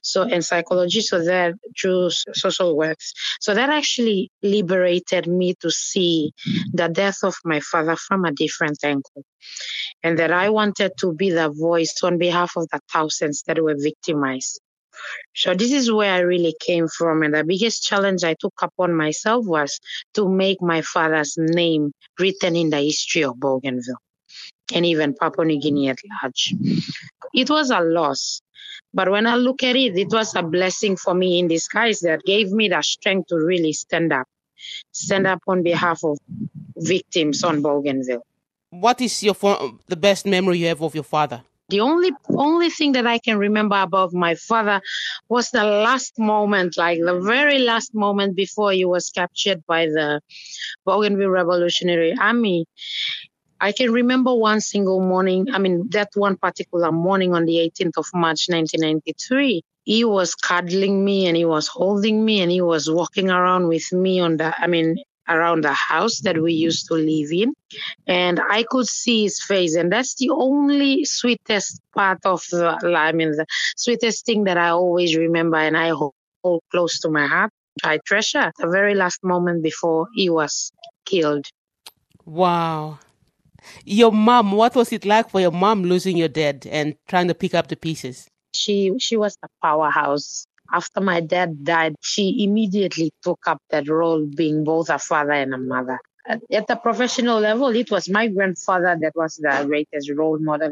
So, 0.03 0.21
and 0.23 0.45
psychology, 0.45 1.01
so 1.01 1.23
that 1.23 1.55
through 1.79 2.11
social 2.11 2.77
works. 2.77 3.13
So 3.39 3.55
that 3.55 3.69
actually 3.69 4.29
liberated 4.43 5.27
me 5.27 5.55
to 5.61 5.71
see 5.71 6.31
the 6.71 6.89
death 6.89 7.23
of 7.23 7.35
my 7.43 7.59
father 7.59 7.95
from 7.95 8.25
a 8.25 8.31
different 8.31 8.77
angle. 8.83 9.23
And 10.03 10.19
that 10.19 10.31
I 10.31 10.49
wanted 10.49 10.91
to 10.99 11.13
be 11.13 11.31
the 11.31 11.49
voice 11.49 11.95
on 12.03 12.17
behalf 12.19 12.51
of 12.55 12.67
the 12.71 12.81
thousands 12.91 13.43
that 13.47 13.61
were 13.63 13.75
victimized. 13.77 14.59
So 15.35 15.53
this 15.53 15.71
is 15.71 15.91
where 15.91 16.13
I 16.13 16.19
really 16.19 16.55
came 16.59 16.87
from. 16.87 17.23
And 17.23 17.33
the 17.33 17.43
biggest 17.43 17.83
challenge 17.83 18.23
I 18.23 18.35
took 18.39 18.53
upon 18.61 18.93
myself 18.93 19.45
was 19.45 19.79
to 20.13 20.29
make 20.29 20.61
my 20.61 20.81
father's 20.81 21.35
name 21.37 21.91
written 22.19 22.55
in 22.55 22.69
the 22.69 22.81
history 22.81 23.23
of 23.23 23.39
Bougainville 23.39 23.97
and 24.73 24.85
even 24.85 25.15
Papua 25.15 25.45
New 25.45 25.59
Guinea 25.59 25.89
at 25.89 25.97
large. 26.21 26.53
It 27.33 27.49
was 27.49 27.69
a 27.69 27.79
loss. 27.79 28.41
But 28.93 29.09
when 29.09 29.25
I 29.25 29.35
look 29.35 29.63
at 29.63 29.75
it, 29.75 29.97
it 29.97 30.11
was 30.11 30.35
a 30.35 30.43
blessing 30.43 30.97
for 30.97 31.13
me 31.13 31.39
in 31.39 31.47
disguise 31.47 31.99
that 32.01 32.23
gave 32.25 32.51
me 32.51 32.69
the 32.69 32.81
strength 32.81 33.27
to 33.27 33.37
really 33.37 33.73
stand 33.73 34.13
up, 34.13 34.27
stand 34.91 35.25
up 35.25 35.41
on 35.47 35.63
behalf 35.63 36.03
of 36.03 36.17
victims 36.77 37.43
on 37.43 37.61
Bougainville. 37.61 38.23
What 38.69 39.01
is 39.01 39.23
your 39.23 39.35
the 39.87 39.95
best 39.95 40.25
memory 40.25 40.59
you 40.59 40.67
have 40.67 40.81
of 40.81 40.95
your 40.95 41.03
father? 41.03 41.43
The 41.73 41.79
only 41.79 42.11
only 42.29 42.69
thing 42.69 42.91
that 42.91 43.07
I 43.07 43.17
can 43.17 43.39
remember 43.39 43.75
about 43.81 44.13
my 44.13 44.35
father 44.35 44.79
was 45.27 45.49
the 45.49 45.63
last 45.63 46.19
moment, 46.19 46.77
like 46.77 46.99
the 46.99 47.19
very 47.19 47.57
last 47.57 47.95
moment 47.95 48.35
before 48.35 48.71
he 48.73 48.85
was 48.85 49.09
captured 49.09 49.65
by 49.65 49.87
the 49.87 50.21
Bougainville 50.85 51.31
Revolutionary 51.31 52.13
Army. 52.15 52.67
I 53.59 53.71
can 53.71 53.91
remember 53.91 54.35
one 54.35 54.61
single 54.61 54.99
morning, 54.99 55.47
I 55.51 55.57
mean, 55.57 55.89
that 55.93 56.09
one 56.13 56.37
particular 56.37 56.91
morning 56.91 57.33
on 57.33 57.45
the 57.45 57.55
18th 57.55 57.97
of 57.97 58.05
March 58.13 58.49
1993. 58.49 59.63
He 59.83 60.05
was 60.05 60.35
cuddling 60.35 61.03
me 61.03 61.25
and 61.25 61.35
he 61.35 61.45
was 61.45 61.67
holding 61.67 62.23
me 62.23 62.41
and 62.41 62.51
he 62.51 62.61
was 62.61 62.87
walking 62.87 63.31
around 63.31 63.67
with 63.67 63.91
me 63.91 64.19
on 64.19 64.37
the, 64.37 64.53
I 64.55 64.67
mean, 64.67 64.97
around 65.27 65.63
the 65.63 65.73
house 65.73 66.19
that 66.21 66.41
we 66.41 66.53
used 66.53 66.87
to 66.87 66.95
live 66.95 67.31
in. 67.31 67.53
And 68.07 68.39
I 68.39 68.63
could 68.63 68.87
see 68.87 69.23
his 69.23 69.41
face. 69.41 69.75
And 69.75 69.91
that's 69.91 70.15
the 70.15 70.29
only 70.29 71.05
sweetest 71.05 71.81
part 71.93 72.19
of 72.25 72.43
the, 72.51 72.77
I 72.95 73.11
mean, 73.11 73.31
the 73.31 73.45
sweetest 73.77 74.25
thing 74.25 74.43
that 74.45 74.57
I 74.57 74.69
always 74.69 75.15
remember 75.15 75.57
and 75.57 75.77
I 75.77 75.89
hold, 75.89 76.13
hold 76.43 76.63
close 76.71 76.99
to 76.99 77.09
my 77.09 77.25
heart. 77.25 77.51
I 77.83 77.99
treasure 78.05 78.51
the 78.59 78.67
very 78.67 78.93
last 78.93 79.23
moment 79.23 79.63
before 79.63 80.07
he 80.13 80.29
was 80.29 80.71
killed. 81.05 81.47
Wow. 82.25 82.99
Your 83.85 84.11
mom, 84.11 84.51
what 84.51 84.75
was 84.75 84.91
it 84.91 85.05
like 85.05 85.29
for 85.29 85.39
your 85.39 85.51
mom 85.51 85.83
losing 85.83 86.17
your 86.17 86.27
dad 86.27 86.67
and 86.69 86.95
trying 87.07 87.27
to 87.29 87.33
pick 87.33 87.53
up 87.53 87.67
the 87.67 87.75
pieces? 87.75 88.27
She 88.53 88.93
she 88.99 89.17
was 89.17 89.35
a 89.41 89.47
powerhouse 89.61 90.45
after 90.73 91.01
my 91.01 91.21
dad 91.21 91.63
died, 91.63 91.95
she 92.01 92.43
immediately 92.43 93.11
took 93.23 93.39
up 93.47 93.59
that 93.69 93.87
role, 93.87 94.25
being 94.25 94.63
both 94.65 94.89
a 94.89 94.99
father 94.99 95.31
and 95.33 95.53
a 95.53 95.57
mother. 95.57 95.99
At 96.27 96.67
the 96.67 96.77
professional 96.77 97.39
level, 97.39 97.67
it 97.69 97.91
was 97.91 98.09
my 98.09 98.27
grandfather 98.29 98.97
that 99.01 99.13
was 99.15 99.35
the 99.35 99.65
greatest 99.67 100.11
role 100.15 100.39
model. 100.39 100.71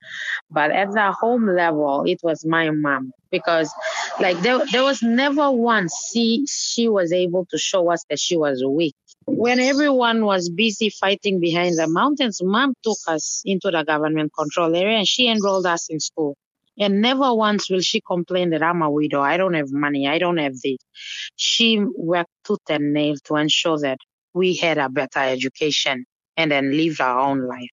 But 0.49 0.71
at 0.71 0.91
the 0.93 1.11
home 1.11 1.45
level, 1.47 2.03
it 2.07 2.19
was 2.23 2.45
my 2.45 2.69
mom 2.71 3.11
because 3.31 3.73
like 4.19 4.39
there, 4.41 4.59
there 4.71 4.83
was 4.83 5.03
never 5.03 5.51
once 5.51 5.93
she, 6.13 6.45
she 6.49 6.87
was 6.89 7.11
able 7.13 7.45
to 7.51 7.57
show 7.57 7.91
us 7.91 8.05
that 8.09 8.19
she 8.19 8.37
was 8.37 8.63
weak. 8.65 8.95
when 9.27 9.59
everyone 9.59 10.25
was 10.25 10.49
busy 10.49 10.89
fighting 10.89 11.39
behind 11.39 11.77
the 11.77 11.87
mountains, 11.87 12.39
mom 12.43 12.73
took 12.83 12.97
us 13.07 13.41
into 13.45 13.71
the 13.71 13.83
government 13.83 14.31
control 14.37 14.75
area 14.75 14.97
and 14.97 15.07
she 15.07 15.27
enrolled 15.27 15.65
us 15.65 15.89
in 15.89 15.99
school. 15.99 16.35
And 16.79 17.01
never 17.01 17.33
once 17.33 17.69
will 17.69 17.81
she 17.81 18.01
complain 18.01 18.51
that 18.51 18.63
I'm 18.63 18.81
a 18.81 18.89
widow. 18.89 19.21
I 19.21 19.37
don't 19.37 19.53
have 19.53 19.71
money. 19.71 20.07
I 20.07 20.17
don't 20.17 20.37
have 20.37 20.53
this. 20.61 20.77
She 21.35 21.79
worked 21.97 22.31
tooth 22.45 22.59
and 22.69 22.93
nail 22.93 23.15
to 23.25 23.35
ensure 23.35 23.79
that 23.79 23.97
we 24.33 24.55
had 24.55 24.77
a 24.77 24.89
better 24.89 25.19
education 25.19 26.05
and 26.37 26.51
then 26.51 26.75
lived 26.75 27.01
our 27.01 27.19
own 27.19 27.45
life. 27.47 27.69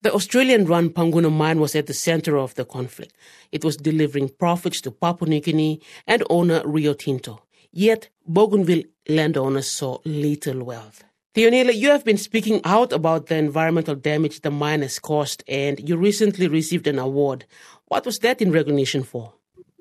The 0.00 0.14
Australian 0.14 0.66
run 0.66 0.90
Panguna 0.90 1.30
mine 1.30 1.58
was 1.58 1.74
at 1.74 1.86
the 1.86 1.94
center 1.94 2.38
of 2.38 2.54
the 2.54 2.64
conflict. 2.64 3.16
It 3.50 3.64
was 3.64 3.76
delivering 3.76 4.30
profits 4.38 4.80
to 4.82 4.92
Papua 4.92 5.28
New 5.28 5.40
Guinea 5.40 5.80
and 6.06 6.22
owner 6.30 6.62
Rio 6.64 6.94
Tinto. 6.94 7.42
Yet, 7.72 8.08
Bougainville 8.26 8.84
landowners 9.08 9.68
saw 9.68 9.98
little 10.04 10.62
wealth. 10.62 11.04
Theonila, 11.34 11.74
you 11.74 11.90
have 11.90 12.04
been 12.04 12.16
speaking 12.16 12.60
out 12.64 12.92
about 12.92 13.26
the 13.26 13.36
environmental 13.36 13.94
damage 13.94 14.40
the 14.40 14.50
mine 14.50 14.82
has 14.82 14.98
caused, 14.98 15.44
and 15.46 15.88
you 15.88 15.96
recently 15.96 16.48
received 16.48 16.86
an 16.86 16.98
award. 16.98 17.44
What 17.88 18.04
was 18.06 18.18
that 18.20 18.40
in 18.40 18.52
recognition 18.52 19.02
for? 19.02 19.32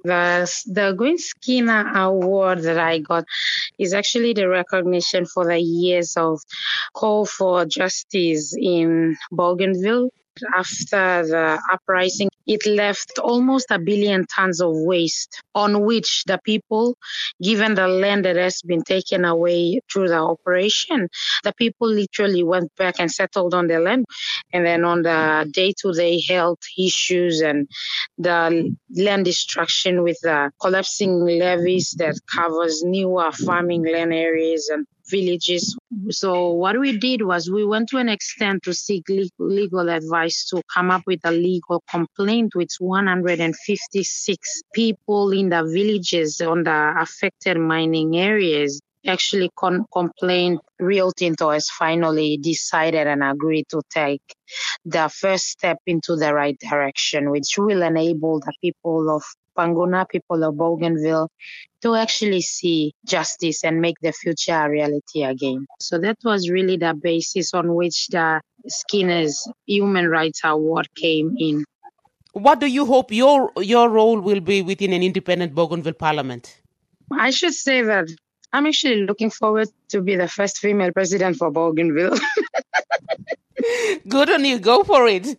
The, 0.04 0.50
the 0.68 0.94
Green 0.94 1.18
Skinner 1.18 1.92
Award 1.94 2.62
that 2.64 2.80
I 2.80 3.00
got 3.00 3.26
is 3.78 3.94
actually 3.94 4.34
the 4.34 4.48
recognition 4.48 5.26
for 5.26 5.46
the 5.46 5.60
years 5.60 6.16
of 6.16 6.40
call 6.94 7.26
for 7.26 7.66
justice 7.66 8.56
in 8.58 9.18
Bougainville 9.32 10.10
after 10.56 11.28
the 11.28 11.62
uprising, 11.72 12.30
it 12.46 12.66
left 12.66 13.20
almost 13.20 13.68
a 13.72 13.80
billion 13.80 14.26
tons 14.26 14.62
of 14.62 14.72
waste 14.74 15.42
on 15.54 15.82
which 15.82 16.24
the 16.26 16.40
people, 16.44 16.98
given 17.42 17.76
the 17.76 17.88
land 17.88 18.26
that 18.26 18.38
has 18.38 18.62
been 18.62 18.84
taken 18.84 19.26
away 19.26 19.82
through 19.92 20.08
the 20.08 20.18
operation, 20.18 21.10
the 21.44 21.54
people 21.58 21.90
literally 21.90 22.44
went 22.44 22.74
back 22.78 22.96
and 23.00 23.12
settled 23.12 23.54
on 23.54 23.68
their 23.68 23.82
land. 23.82 24.06
And 24.54 24.66
then 24.66 24.86
on 24.86 25.02
the 25.02 25.50
day 25.52 25.74
to 25.82 25.92
day 25.92 26.22
health 26.22 26.60
issues 26.78 27.42
and 27.42 27.68
the 28.18 28.74
land 28.96 29.26
destruction 29.26 30.04
with 30.04 30.20
the 30.22 30.52
collapsing 30.62 31.20
levees 31.20 31.96
that 31.98 32.16
covers 32.34 32.82
newer 32.84 33.32
farming 33.32 33.84
land 33.84 34.14
areas 34.14 34.70
and 34.70 34.88
villages. 35.10 35.78
So 36.10 36.52
what 36.52 36.80
we 36.80 36.98
did 36.98 37.22
was 37.22 37.50
we 37.50 37.66
went 37.66 37.90
to 37.90 37.98
an 37.98 38.10
extent 38.10 38.64
to 38.64 38.74
seek 38.74 39.06
legal 39.40 39.90
advice 39.90 40.46
to 40.50 40.62
come 40.74 40.92
up 40.92 41.04
with 41.06 41.22
a 41.24 41.32
legal 41.32 41.84
complaint 41.90 42.56
with 42.56 42.70
156 42.80 44.62
people 44.74 45.32
in 45.32 45.50
the 45.50 45.64
villages 45.64 46.42
on 46.42 46.64
the 46.64 46.94
affected 46.98 47.58
mining 47.58 48.18
areas 48.18 48.82
actually 49.08 49.50
con- 49.56 49.86
complained 49.92 50.60
Rio 50.80 51.12
Tinto 51.12 51.50
has 51.52 51.70
finally 51.70 52.38
decided 52.38 53.08
and 53.08 53.24
agreed 53.24 53.68
to 53.70 53.82
take 53.90 54.22
the 54.86 55.10
first 55.10 55.46
step 55.46 55.78
into 55.86 56.16
the 56.16 56.34
right 56.34 56.58
direction, 56.60 57.32
which 57.32 57.58
will 57.58 57.82
enable 57.82 58.40
the 58.40 58.54
people 58.62 59.10
of 59.10 59.24
Panguna, 59.58 60.08
people 60.08 60.44
of 60.44 60.56
Bougainville, 60.58 61.30
to 61.82 61.96
actually 61.96 62.42
see 62.42 62.94
justice 63.06 63.64
and 63.64 63.82
make 63.82 63.96
the 64.02 64.12
future 64.12 64.56
a 64.56 64.70
reality 64.70 65.24
again. 65.24 65.66
So 65.80 65.98
that 66.00 66.18
was 66.24 66.50
really 66.50 66.78
the 66.78 66.94
basis 66.94 67.54
on 67.54 67.76
which 67.76 68.08
the 68.08 68.42
Skinner's 68.68 69.48
Human 69.66 70.08
Rights 70.08 70.42
Award 70.44 70.88
came 70.96 71.36
in. 71.38 71.64
What 72.34 72.60
do 72.60 72.68
you 72.68 72.86
hope 72.86 73.12
your 73.12 73.52
your 73.58 73.90
role 73.90 74.20
will 74.20 74.42
be 74.42 74.62
within 74.62 74.94
an 74.94 75.02
independent 75.02 75.56
Bougainville 75.56 75.94
Parliament? 75.94 76.62
I 77.12 77.32
should 77.32 77.54
say 77.54 77.82
that 77.84 78.10
I'm 78.54 78.66
actually 78.66 79.04
looking 79.04 79.30
forward 79.30 79.70
to 79.90 80.02
be 80.02 80.16
the 80.16 80.28
first 80.28 80.58
female 80.60 80.92
president 80.92 81.38
for 81.38 81.52
Bougainville. 81.52 82.18
Good 84.08 84.30
on 84.30 84.46
you. 84.46 84.60
Go 84.60 84.84
for 84.84 85.08
it. 85.08 85.38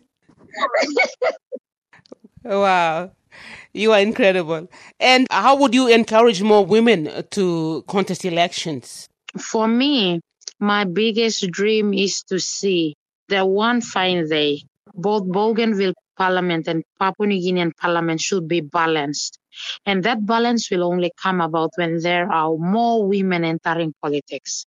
wow. 2.43 3.11
You 3.73 3.91
are 3.93 3.99
incredible. 3.99 4.67
And 4.99 5.27
how 5.29 5.55
would 5.57 5.73
you 5.73 5.87
encourage 5.87 6.41
more 6.41 6.65
women 6.65 7.23
to 7.31 7.83
contest 7.87 8.25
elections? 8.25 9.07
For 9.37 9.67
me, 9.67 10.21
my 10.59 10.85
biggest 10.85 11.49
dream 11.51 11.93
is 11.93 12.23
to 12.23 12.39
see 12.39 12.95
that 13.29 13.47
one 13.47 13.81
fine 13.81 14.27
day, 14.27 14.63
both 14.93 15.23
Bougainville 15.23 15.93
Parliament 16.17 16.67
and 16.67 16.83
Papua 16.99 17.27
New 17.27 17.39
Guinean 17.39 17.71
Parliament 17.77 18.19
should 18.19 18.47
be 18.47 18.61
balanced. 18.61 19.39
And 19.85 20.03
that 20.03 20.25
balance 20.25 20.69
will 20.71 20.83
only 20.83 21.11
come 21.21 21.41
about 21.41 21.71
when 21.75 21.99
there 22.01 22.31
are 22.31 22.55
more 22.57 23.07
women 23.07 23.43
entering 23.43 23.93
politics. 24.01 24.65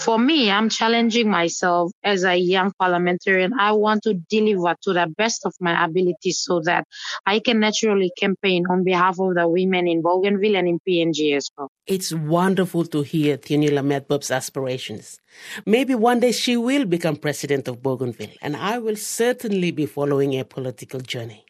For 0.00 0.18
me, 0.18 0.50
I'm 0.50 0.68
challenging 0.68 1.30
myself 1.30 1.92
as 2.02 2.24
a 2.24 2.36
young 2.36 2.72
parliamentarian. 2.78 3.52
I 3.58 3.72
want 3.72 4.02
to 4.04 4.14
deliver 4.14 4.74
to 4.82 4.92
the 4.92 5.12
best 5.16 5.44
of 5.44 5.54
my 5.60 5.84
ability 5.84 6.32
so 6.32 6.60
that 6.60 6.86
I 7.26 7.40
can 7.40 7.60
naturally 7.60 8.12
campaign 8.16 8.64
on 8.68 8.84
behalf 8.84 9.18
of 9.18 9.34
the 9.34 9.48
women 9.48 9.86
in 9.88 10.02
Bougainville 10.02 10.56
and 10.56 10.68
in 10.68 10.78
PNG 10.86 11.36
as 11.36 11.50
well. 11.56 11.70
It's 11.86 12.12
wonderful 12.12 12.84
to 12.86 13.02
hear 13.02 13.36
Theonila 13.36 13.82
Matbob's 13.84 14.30
aspirations. 14.30 15.18
Maybe 15.66 15.94
one 15.94 16.20
day 16.20 16.32
she 16.32 16.56
will 16.56 16.84
become 16.84 17.16
president 17.16 17.68
of 17.68 17.82
Bougainville, 17.82 18.36
and 18.40 18.56
I 18.56 18.78
will 18.78 18.96
certainly 18.96 19.70
be 19.70 19.86
following 19.86 20.32
her 20.32 20.44
political 20.44 21.00
journey. 21.00 21.44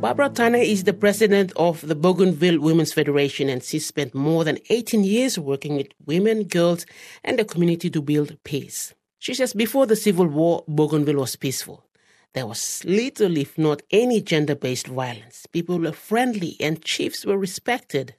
Barbara 0.00 0.30
Tanne 0.30 0.56
is 0.56 0.84
the 0.84 0.92
president 0.92 1.52
of 1.56 1.80
the 1.86 1.94
Bougainville 1.94 2.60
Women's 2.60 2.92
Federation, 2.92 3.48
and 3.48 3.62
she 3.62 3.78
spent 3.78 4.14
more 4.14 4.44
than 4.44 4.58
18 4.68 5.04
years 5.04 5.38
working 5.38 5.76
with 5.76 5.88
women, 6.04 6.44
girls, 6.44 6.84
and 7.24 7.38
the 7.38 7.44
community 7.44 7.88
to 7.88 8.02
build 8.02 8.36
peace. 8.44 8.94
She 9.18 9.32
says 9.32 9.54
before 9.54 9.86
the 9.86 9.96
Civil 9.96 10.26
War, 10.26 10.64
Bougainville 10.68 11.20
was 11.20 11.36
peaceful. 11.36 11.84
There 12.34 12.46
was 12.46 12.84
little, 12.84 13.36
if 13.36 13.56
not 13.56 13.82
any, 13.90 14.20
gender 14.20 14.54
based 14.54 14.88
violence. 14.88 15.46
People 15.52 15.78
were 15.78 15.92
friendly 15.92 16.56
and 16.60 16.84
chiefs 16.84 17.24
were 17.24 17.38
respected. 17.38 18.14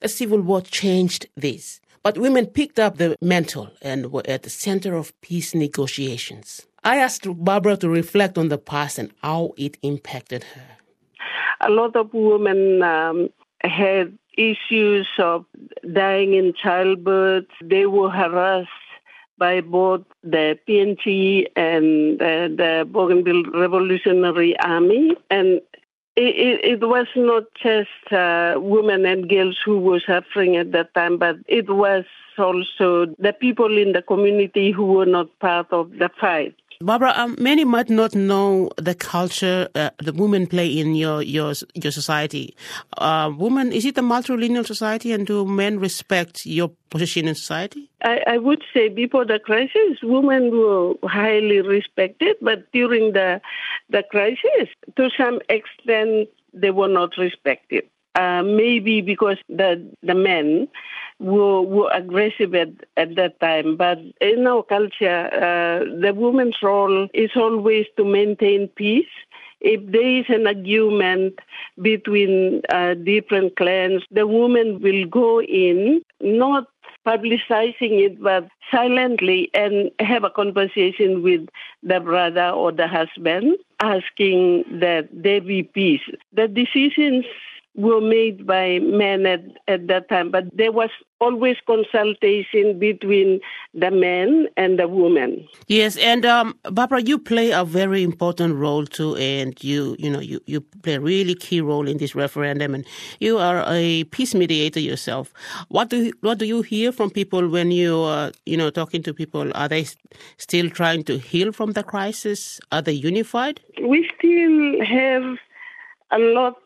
The 0.00 0.08
Civil 0.08 0.40
War 0.40 0.60
changed 0.60 1.26
this, 1.36 1.80
but 2.02 2.18
women 2.18 2.46
picked 2.46 2.78
up 2.78 2.96
the 2.96 3.16
mantle 3.20 3.70
and 3.80 4.12
were 4.12 4.24
at 4.26 4.42
the 4.42 4.50
center 4.50 4.96
of 4.96 5.18
peace 5.20 5.54
negotiations. 5.54 6.66
I 6.86 6.98
asked 6.98 7.26
Barbara 7.44 7.76
to 7.78 7.88
reflect 7.88 8.38
on 8.38 8.46
the 8.46 8.58
past 8.58 9.00
and 9.00 9.10
how 9.20 9.54
it 9.58 9.76
impacted 9.82 10.44
her. 10.44 10.68
A 11.60 11.68
lot 11.68 11.96
of 11.96 12.10
women 12.14 12.80
um, 12.84 13.28
had 13.60 14.16
issues 14.38 15.08
of 15.18 15.46
dying 15.92 16.34
in 16.34 16.54
childbirth. 16.54 17.46
They 17.60 17.86
were 17.86 18.08
harassed 18.08 18.68
by 19.36 19.62
both 19.62 20.02
the 20.22 20.60
PNG 20.68 21.46
and 21.56 22.20
the, 22.20 22.54
the 22.56 22.88
Bougainville 22.88 23.50
Revolutionary 23.50 24.56
Army. 24.60 25.16
And 25.28 25.60
it, 26.14 26.60
it, 26.64 26.88
was 26.88 27.08
not 27.16 27.42
just 27.60 28.12
uh, 28.12 28.54
women 28.58 29.04
and 29.06 29.28
girls 29.28 29.58
who 29.64 29.80
were 29.80 30.00
suffering 30.06 30.56
at 30.56 30.70
that 30.70 30.94
time, 30.94 31.18
but 31.18 31.34
it 31.48 31.68
was 31.68 32.04
also 32.38 33.06
the 33.18 33.32
people 33.32 33.76
in 33.76 33.92
the 33.92 34.02
community 34.02 34.70
who 34.70 34.84
were 34.86 35.06
not 35.06 35.36
part 35.40 35.66
of 35.72 35.90
the 35.98 36.10
fight. 36.20 36.54
Barbara, 36.80 37.14
um, 37.16 37.36
many 37.38 37.64
might 37.64 37.88
not 37.88 38.14
know 38.14 38.70
the 38.76 38.94
culture 38.94 39.68
uh, 39.74 39.90
the 39.98 40.12
women 40.12 40.46
play 40.46 40.68
in 40.68 40.94
your 40.94 41.22
your 41.22 41.54
your 41.74 41.92
society. 41.92 42.54
Uh, 42.98 43.32
women, 43.36 43.72
is 43.72 43.84
it 43.84 43.96
a 43.96 44.02
matrilineal 44.02 44.66
society, 44.66 45.12
and 45.12 45.26
do 45.26 45.46
men 45.46 45.80
respect 45.80 46.44
your 46.44 46.70
position 46.90 47.28
in 47.28 47.34
society? 47.34 47.90
I, 48.02 48.20
I 48.26 48.38
would 48.38 48.62
say 48.74 48.88
before 48.88 49.24
the 49.24 49.38
crisis, 49.38 49.98
women 50.02 50.50
were 50.50 50.94
highly 51.04 51.60
respected, 51.62 52.36
but 52.42 52.70
during 52.72 53.12
the 53.12 53.40
the 53.88 54.02
crisis, 54.02 54.68
to 54.96 55.08
some 55.16 55.40
extent, 55.48 56.28
they 56.52 56.70
were 56.70 56.88
not 56.88 57.16
respected. 57.16 57.84
Uh, 58.14 58.42
maybe 58.42 59.00
because 59.00 59.38
the 59.48 59.86
the 60.02 60.14
men 60.14 60.68
were, 61.18 61.62
were 61.62 61.90
aggressive 61.92 62.54
at, 62.54 62.68
at 62.96 63.16
that 63.16 63.40
time. 63.40 63.76
But 63.76 63.98
in 64.20 64.46
our 64.46 64.62
culture, 64.62 65.28
uh, 65.32 66.00
the 66.00 66.12
woman's 66.14 66.56
role 66.62 67.08
is 67.14 67.30
always 67.36 67.86
to 67.96 68.04
maintain 68.04 68.68
peace. 68.68 69.06
If 69.60 69.80
there 69.90 70.18
is 70.18 70.26
an 70.28 70.46
argument 70.46 71.38
between 71.80 72.60
uh, 72.68 72.94
different 72.94 73.56
clans, 73.56 74.02
the 74.10 74.26
woman 74.26 74.80
will 74.80 75.06
go 75.06 75.40
in, 75.40 76.02
not 76.20 76.66
publicizing 77.06 78.04
it, 78.04 78.20
but 78.20 78.48
silently 78.70 79.48
and 79.54 79.90
have 80.00 80.24
a 80.24 80.30
conversation 80.30 81.22
with 81.22 81.46
the 81.82 82.00
brother 82.00 82.50
or 82.50 82.72
the 82.72 82.88
husband, 82.88 83.56
asking 83.80 84.64
that 84.80 85.08
there 85.12 85.40
be 85.40 85.62
peace. 85.62 86.02
The 86.32 86.48
decisions 86.48 87.24
were 87.76 88.00
made 88.00 88.46
by 88.46 88.78
men 88.80 89.26
at, 89.26 89.44
at 89.68 89.86
that 89.86 90.08
time, 90.08 90.30
but 90.30 90.44
there 90.56 90.72
was 90.72 90.90
always 91.20 91.56
consultation 91.66 92.78
between 92.78 93.40
the 93.74 93.90
men 93.90 94.48
and 94.56 94.78
the 94.78 94.88
women. 94.88 95.46
Yes, 95.66 95.96
and 95.98 96.24
um, 96.24 96.58
Barbara, 96.64 97.02
you 97.02 97.18
play 97.18 97.50
a 97.50 97.64
very 97.64 98.02
important 98.02 98.56
role 98.56 98.86
too, 98.86 99.14
and 99.16 99.62
you 99.62 99.96
you 99.98 100.10
know 100.10 100.20
you, 100.20 100.40
you 100.46 100.62
play 100.82 100.94
a 100.94 101.00
really 101.00 101.34
key 101.34 101.60
role 101.60 101.86
in 101.86 101.98
this 101.98 102.14
referendum, 102.14 102.74
and 102.74 102.86
you 103.20 103.38
are 103.38 103.64
a 103.66 104.04
peace 104.04 104.34
mediator 104.34 104.80
yourself. 104.80 105.32
What 105.68 105.90
do 105.90 106.04
you, 106.04 106.12
what 106.20 106.38
do 106.38 106.46
you 106.46 106.62
hear 106.62 106.92
from 106.92 107.10
people 107.10 107.48
when 107.48 107.70
you 107.70 108.00
are 108.00 108.32
you 108.46 108.56
know 108.56 108.70
talking 108.70 109.02
to 109.02 109.12
people? 109.12 109.52
Are 109.54 109.68
they 109.68 109.86
still 110.38 110.70
trying 110.70 111.04
to 111.04 111.18
heal 111.18 111.52
from 111.52 111.72
the 111.72 111.82
crisis? 111.82 112.58
Are 112.72 112.82
they 112.82 112.92
unified? 112.92 113.60
We 113.82 114.08
still 114.16 114.84
have 114.84 115.38
a 116.10 116.18
lot 116.18 116.56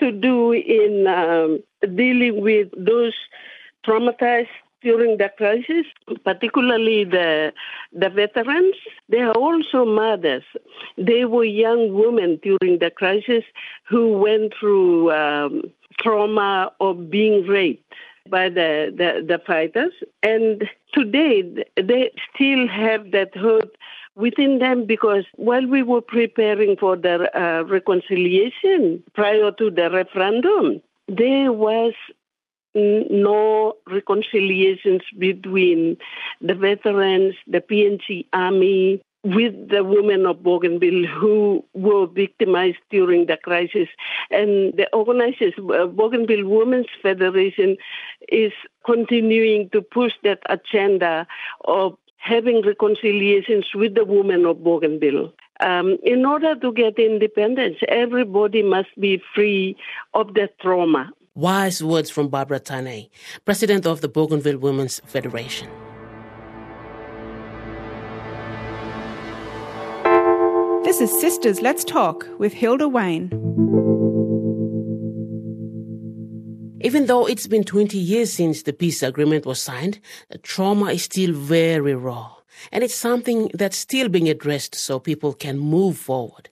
to 0.00 0.10
do 0.10 0.52
in 0.52 1.06
um, 1.06 1.62
dealing 1.94 2.40
with 2.40 2.68
those 2.76 3.14
traumatized 3.86 4.48
during 4.82 5.18
the 5.18 5.30
crisis, 5.36 5.86
particularly 6.24 7.04
the 7.04 7.52
the 7.92 8.08
veterans. 8.08 8.76
They 9.08 9.20
are 9.20 9.32
also 9.32 9.84
mothers. 9.84 10.44
They 10.96 11.24
were 11.26 11.44
young 11.44 11.92
women 11.92 12.40
during 12.42 12.78
the 12.78 12.90
crisis 12.90 13.44
who 13.88 14.18
went 14.18 14.54
through 14.58 15.12
um, 15.12 15.62
trauma 15.98 16.72
of 16.80 17.10
being 17.10 17.46
raped 17.46 17.92
by 18.28 18.48
the, 18.48 18.92
the, 18.96 19.24
the 19.26 19.38
fighters. 19.46 19.92
And 20.22 20.68
today, 20.94 21.64
they 21.76 22.12
still 22.34 22.68
have 22.68 23.10
that 23.10 23.34
hurt 23.36 23.76
within 24.20 24.58
them 24.58 24.84
because 24.86 25.24
while 25.36 25.66
we 25.66 25.82
were 25.82 26.00
preparing 26.00 26.76
for 26.76 26.96
the 26.96 27.16
uh, 27.34 27.64
reconciliation 27.64 29.02
prior 29.14 29.50
to 29.52 29.70
the 29.70 29.90
referendum, 29.90 30.82
there 31.08 31.52
was 31.52 31.94
no 32.74 33.74
reconciliations 33.88 35.02
between 35.18 35.96
the 36.40 36.54
veterans, 36.54 37.34
the 37.46 37.60
PNG 37.60 38.26
Army, 38.32 39.02
with 39.22 39.68
the 39.68 39.84
women 39.84 40.24
of 40.24 40.42
Bougainville 40.42 41.06
who 41.06 41.64
were 41.74 42.06
victimized 42.06 42.78
during 42.90 43.26
the 43.26 43.36
crisis. 43.36 43.88
And 44.30 44.72
the 44.74 44.88
organization, 44.94 45.52
uh, 45.70 45.86
Bougainville 45.86 46.48
Women's 46.48 46.86
Federation, 47.02 47.76
is 48.28 48.52
continuing 48.86 49.68
to 49.70 49.82
push 49.82 50.14
that 50.22 50.38
agenda 50.48 51.26
of 51.64 51.96
having 52.20 52.62
reconciliations 52.62 53.66
with 53.74 53.94
the 53.94 54.04
women 54.04 54.44
of 54.46 54.62
Bougainville. 54.62 55.32
Um, 55.60 55.98
in 56.02 56.24
order 56.24 56.54
to 56.54 56.72
get 56.72 56.98
independence, 56.98 57.76
everybody 57.88 58.62
must 58.62 58.88
be 58.98 59.22
free 59.34 59.76
of 60.14 60.34
the 60.34 60.48
trauma. 60.60 61.10
Wise 61.34 61.82
words 61.82 62.10
from 62.10 62.28
Barbara 62.28 62.60
Tanne, 62.60 63.08
president 63.44 63.86
of 63.86 64.00
the 64.00 64.08
Bougainville 64.08 64.58
Women's 64.58 65.00
Federation. 65.06 65.68
This 70.84 71.00
is 71.00 71.10
Sistas 71.10 71.62
Let's 71.62 71.84
Talk 71.84 72.26
with 72.38 72.52
Hilda 72.52 72.88
Wayne. 72.88 73.99
Even 76.90 77.06
though 77.06 77.24
it's 77.24 77.46
been 77.46 77.62
20 77.62 77.96
years 77.96 78.32
since 78.32 78.64
the 78.64 78.72
peace 78.72 79.00
agreement 79.00 79.46
was 79.46 79.62
signed, 79.62 80.00
the 80.28 80.38
trauma 80.38 80.86
is 80.86 81.04
still 81.04 81.32
very 81.32 81.94
raw. 81.94 82.34
And 82.72 82.82
it's 82.82 82.96
something 82.96 83.48
that's 83.54 83.76
still 83.76 84.08
being 84.08 84.28
addressed 84.28 84.74
so 84.74 84.98
people 84.98 85.32
can 85.32 85.56
move 85.56 85.96
forward. 85.96 86.48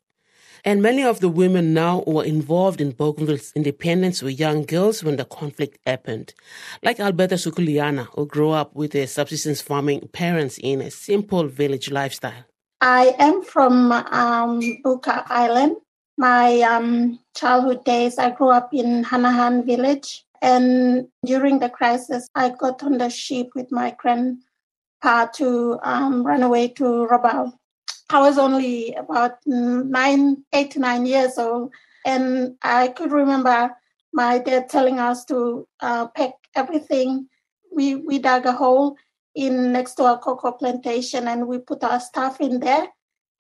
And 0.64 0.80
many 0.80 1.02
of 1.02 1.18
the 1.18 1.28
women 1.28 1.75
now 1.75 2.02
who 2.02 2.12
were 2.12 2.25
involved 2.25 2.80
in 2.80 2.92
Bougainville's 2.92 3.52
independence 3.57 4.23
were 4.23 4.30
young 4.30 4.62
girls 4.62 5.02
when 5.02 5.16
the 5.16 5.25
conflict 5.25 5.76
happened. 5.85 6.35
Like 6.85 7.00
Alberta 7.00 7.35
Sukuliana, 7.35 8.07
who 8.14 8.25
grew 8.25 8.50
up 8.50 8.76
with 8.76 8.92
their 8.92 9.09
subsistence 9.09 9.61
farming 9.61 10.09
parents 10.12 10.57
in 10.62 10.80
a 10.80 10.92
simple 10.92 11.49
village 11.49 11.90
lifestyle. 11.90 12.45
I 12.80 13.16
am 13.18 13.42
from 13.42 13.90
um, 13.90 14.61
Buka 14.85 15.25
Island, 15.26 15.78
my 16.18 16.61
um, 16.62 17.21
childhood 17.37 17.85
days, 17.85 18.18
I 18.18 18.30
grew 18.30 18.50
up 18.50 18.75
in 18.75 19.04
Hanahan 19.04 19.64
village. 19.64 20.25
And 20.40 21.09
during 21.25 21.59
the 21.59 21.68
crisis, 21.68 22.28
I 22.35 22.50
got 22.50 22.83
on 22.83 22.99
the 22.99 23.11
ship 23.11 23.49
with 23.54 23.73
my 23.73 23.97
grandpa 23.99 25.26
to 25.35 25.78
um, 25.83 26.25
run 26.25 26.42
away 26.42 26.68
to 26.68 26.85
Rabaul. 27.11 27.52
I 28.11 28.21
was 28.21 28.38
only 28.38 28.95
about 28.95 29.38
nine, 29.47 30.45
eight 30.52 30.71
to 30.73 30.78
nine 30.78 31.07
years 31.07 31.38
old. 31.38 31.73
And 32.07 32.57
I 32.62 32.88
could 32.88 33.12
remember 33.12 33.76
my 34.12 34.38
dad 34.38 34.68
telling 34.71 34.99
us 34.99 35.25
to 35.26 35.66
uh, 35.80 36.07
pack 36.09 36.33
everything. 36.54 37.28
We, 37.75 37.97
we 37.97 38.18
dug 38.18 38.47
a 38.47 38.52
hole 38.52 38.97
in 39.35 39.73
next 39.73 39.95
to 39.95 40.04
our 40.04 40.18
cocoa 40.18 40.52
plantation 40.52 41.28
and 41.28 41.47
we 41.47 41.58
put 41.58 41.84
our 41.84 42.00
stuff 42.00 42.41
in 42.41 42.60
there. 42.60 42.89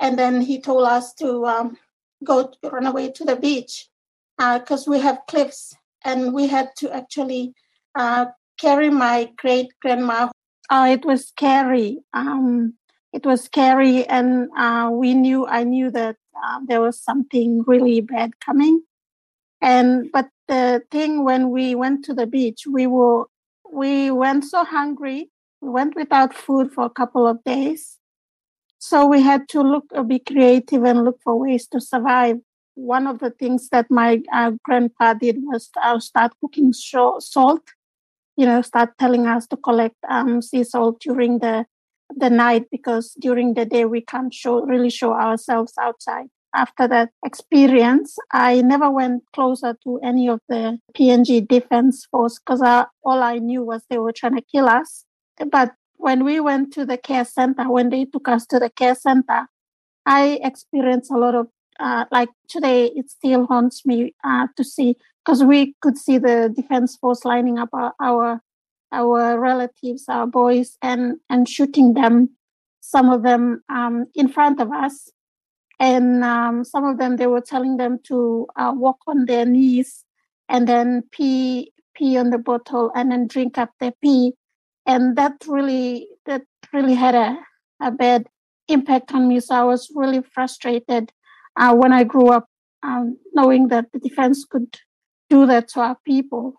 And 0.00 0.18
then 0.18 0.40
he 0.40 0.60
told 0.60 0.86
us 0.86 1.14
to 1.14 1.46
um, 1.46 1.78
go 2.22 2.52
run 2.62 2.86
away 2.86 3.10
to 3.12 3.24
the 3.24 3.36
beach 3.36 3.88
because 4.36 4.86
uh, 4.86 4.90
we 4.90 5.00
have 5.00 5.20
cliffs 5.26 5.74
and 6.04 6.32
we 6.32 6.46
had 6.46 6.70
to 6.78 6.94
actually 6.94 7.54
uh, 7.94 8.26
carry 8.60 8.90
my 8.90 9.30
great 9.36 9.68
grandma. 9.80 10.28
Oh, 10.70 10.84
it 10.90 11.04
was 11.04 11.28
scary. 11.28 12.00
Um, 12.12 12.74
it 13.12 13.24
was 13.24 13.44
scary, 13.44 14.06
and 14.06 14.48
uh, 14.56 14.90
we 14.92 15.14
knew. 15.14 15.46
I 15.46 15.64
knew 15.64 15.90
that 15.90 16.16
uh, 16.44 16.60
there 16.66 16.80
was 16.80 17.00
something 17.00 17.62
really 17.66 18.00
bad 18.00 18.38
coming. 18.40 18.82
And 19.60 20.10
but 20.12 20.28
the 20.46 20.82
thing 20.90 21.24
when 21.24 21.50
we 21.50 21.74
went 21.74 22.04
to 22.06 22.14
the 22.14 22.26
beach, 22.26 22.64
we 22.70 22.86
were 22.86 23.26
we 23.72 24.10
went 24.10 24.44
so 24.44 24.64
hungry. 24.64 25.30
We 25.60 25.70
went 25.70 25.96
without 25.96 26.34
food 26.34 26.72
for 26.72 26.84
a 26.84 26.90
couple 26.90 27.26
of 27.26 27.42
days, 27.44 27.98
so 28.78 29.06
we 29.06 29.22
had 29.22 29.48
to 29.50 29.62
look, 29.62 29.84
uh, 29.94 30.02
be 30.02 30.18
creative 30.20 30.84
and 30.84 31.04
look 31.04 31.20
for 31.22 31.38
ways 31.38 31.66
to 31.68 31.80
survive. 31.80 32.38
One 32.78 33.06
of 33.06 33.18
the 33.18 33.30
things 33.30 33.68
that 33.70 33.90
my 33.90 34.22
uh, 34.32 34.52
grandpa 34.64 35.14
did 35.14 35.38
was 35.40 35.70
uh, 35.82 35.98
start 35.98 36.32
cooking 36.40 36.72
salt. 36.72 37.64
You 38.36 38.46
know, 38.46 38.62
start 38.62 38.90
telling 38.98 39.26
us 39.26 39.46
to 39.48 39.56
collect 39.56 39.96
um, 40.08 40.40
sea 40.42 40.62
salt 40.62 41.00
during 41.00 41.40
the 41.40 41.66
the 42.16 42.30
night 42.30 42.64
because 42.70 43.14
during 43.20 43.54
the 43.54 43.66
day 43.66 43.84
we 43.84 44.00
can't 44.00 44.32
show 44.32 44.64
really 44.64 44.90
show 44.90 45.12
ourselves 45.12 45.74
outside. 45.78 46.26
After 46.54 46.88
that 46.88 47.10
experience, 47.24 48.16
I 48.32 48.62
never 48.62 48.90
went 48.90 49.24
closer 49.34 49.76
to 49.84 50.00
any 50.02 50.28
of 50.28 50.40
the 50.48 50.78
PNG 50.96 51.46
defense 51.46 52.06
force 52.10 52.38
because 52.38 52.62
all 52.62 53.22
I 53.22 53.38
knew 53.38 53.62
was 53.62 53.82
they 53.90 53.98
were 53.98 54.12
trying 54.12 54.36
to 54.36 54.42
kill 54.42 54.66
us. 54.66 55.04
But 55.50 55.74
when 55.96 56.24
we 56.24 56.40
went 56.40 56.72
to 56.74 56.86
the 56.86 56.96
care 56.96 57.24
center, 57.24 57.68
when 57.70 57.90
they 57.90 58.06
took 58.06 58.28
us 58.28 58.46
to 58.46 58.58
the 58.58 58.70
care 58.70 58.94
center, 58.94 59.46
I 60.06 60.40
experienced 60.42 61.10
a 61.10 61.18
lot 61.18 61.34
of, 61.34 61.48
uh, 61.78 62.04
like 62.10 62.28
today, 62.48 62.86
it 62.86 63.10
still 63.10 63.46
haunts 63.46 63.86
me 63.86 64.14
uh, 64.24 64.46
to 64.56 64.64
see, 64.64 64.96
because 65.24 65.44
we 65.44 65.74
could 65.80 65.96
see 65.96 66.18
the 66.18 66.52
defense 66.54 66.96
force 66.96 67.24
lining 67.24 67.58
up 67.58 67.68
our, 67.72 67.92
our, 68.00 68.40
our 68.92 69.38
relatives, 69.38 70.04
our 70.08 70.26
boys, 70.26 70.76
and, 70.82 71.18
and 71.30 71.48
shooting 71.48 71.94
them, 71.94 72.30
some 72.80 73.10
of 73.10 73.22
them 73.22 73.62
um, 73.68 74.06
in 74.14 74.28
front 74.28 74.60
of 74.60 74.72
us. 74.72 75.10
And 75.80 76.24
um, 76.24 76.64
some 76.64 76.84
of 76.84 76.98
them, 76.98 77.16
they 77.16 77.28
were 77.28 77.40
telling 77.40 77.76
them 77.76 78.00
to 78.04 78.46
uh, 78.56 78.72
walk 78.74 78.98
on 79.06 79.26
their 79.26 79.46
knees 79.46 80.04
and 80.48 80.66
then 80.66 81.04
pee, 81.12 81.72
pee 81.94 82.16
on 82.16 82.30
the 82.30 82.38
bottle 82.38 82.90
and 82.94 83.12
then 83.12 83.26
drink 83.26 83.58
up 83.58 83.70
their 83.78 83.92
pee 84.02 84.32
and 84.88 85.16
that 85.16 85.34
really 85.46 86.08
that 86.24 86.42
really 86.72 86.94
had 86.94 87.14
a, 87.14 87.38
a 87.80 87.92
bad 87.92 88.26
impact 88.66 89.12
on 89.12 89.28
me 89.28 89.38
so 89.38 89.54
i 89.54 89.62
was 89.62 89.90
really 89.94 90.22
frustrated 90.22 91.12
uh, 91.58 91.74
when 91.74 91.92
i 91.92 92.04
grew 92.04 92.28
up 92.28 92.46
um, 92.82 93.18
knowing 93.34 93.68
that 93.68 93.86
the 93.92 93.98
defense 93.98 94.44
could 94.44 94.76
do 95.28 95.46
that 95.46 95.68
to 95.68 95.80
our 95.80 95.96
people. 96.06 96.54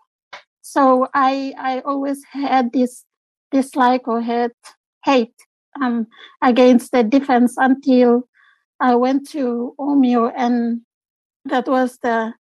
So 0.62 1.08
i 1.14 1.54
i 1.58 1.80
always 1.80 2.22
had 2.30 2.72
this 2.72 3.04
dislike 3.50 4.06
or 4.06 4.20
hate 4.20 4.52
hate 5.04 5.34
um, 5.80 6.06
against 6.42 6.92
the 6.92 7.02
defense 7.02 7.54
until 7.56 8.28
i 8.78 8.94
went 8.94 9.28
to 9.30 9.74
omeo 9.78 10.32
and 10.36 10.82
that 11.44 11.66
was 11.66 11.98
the 12.02 12.32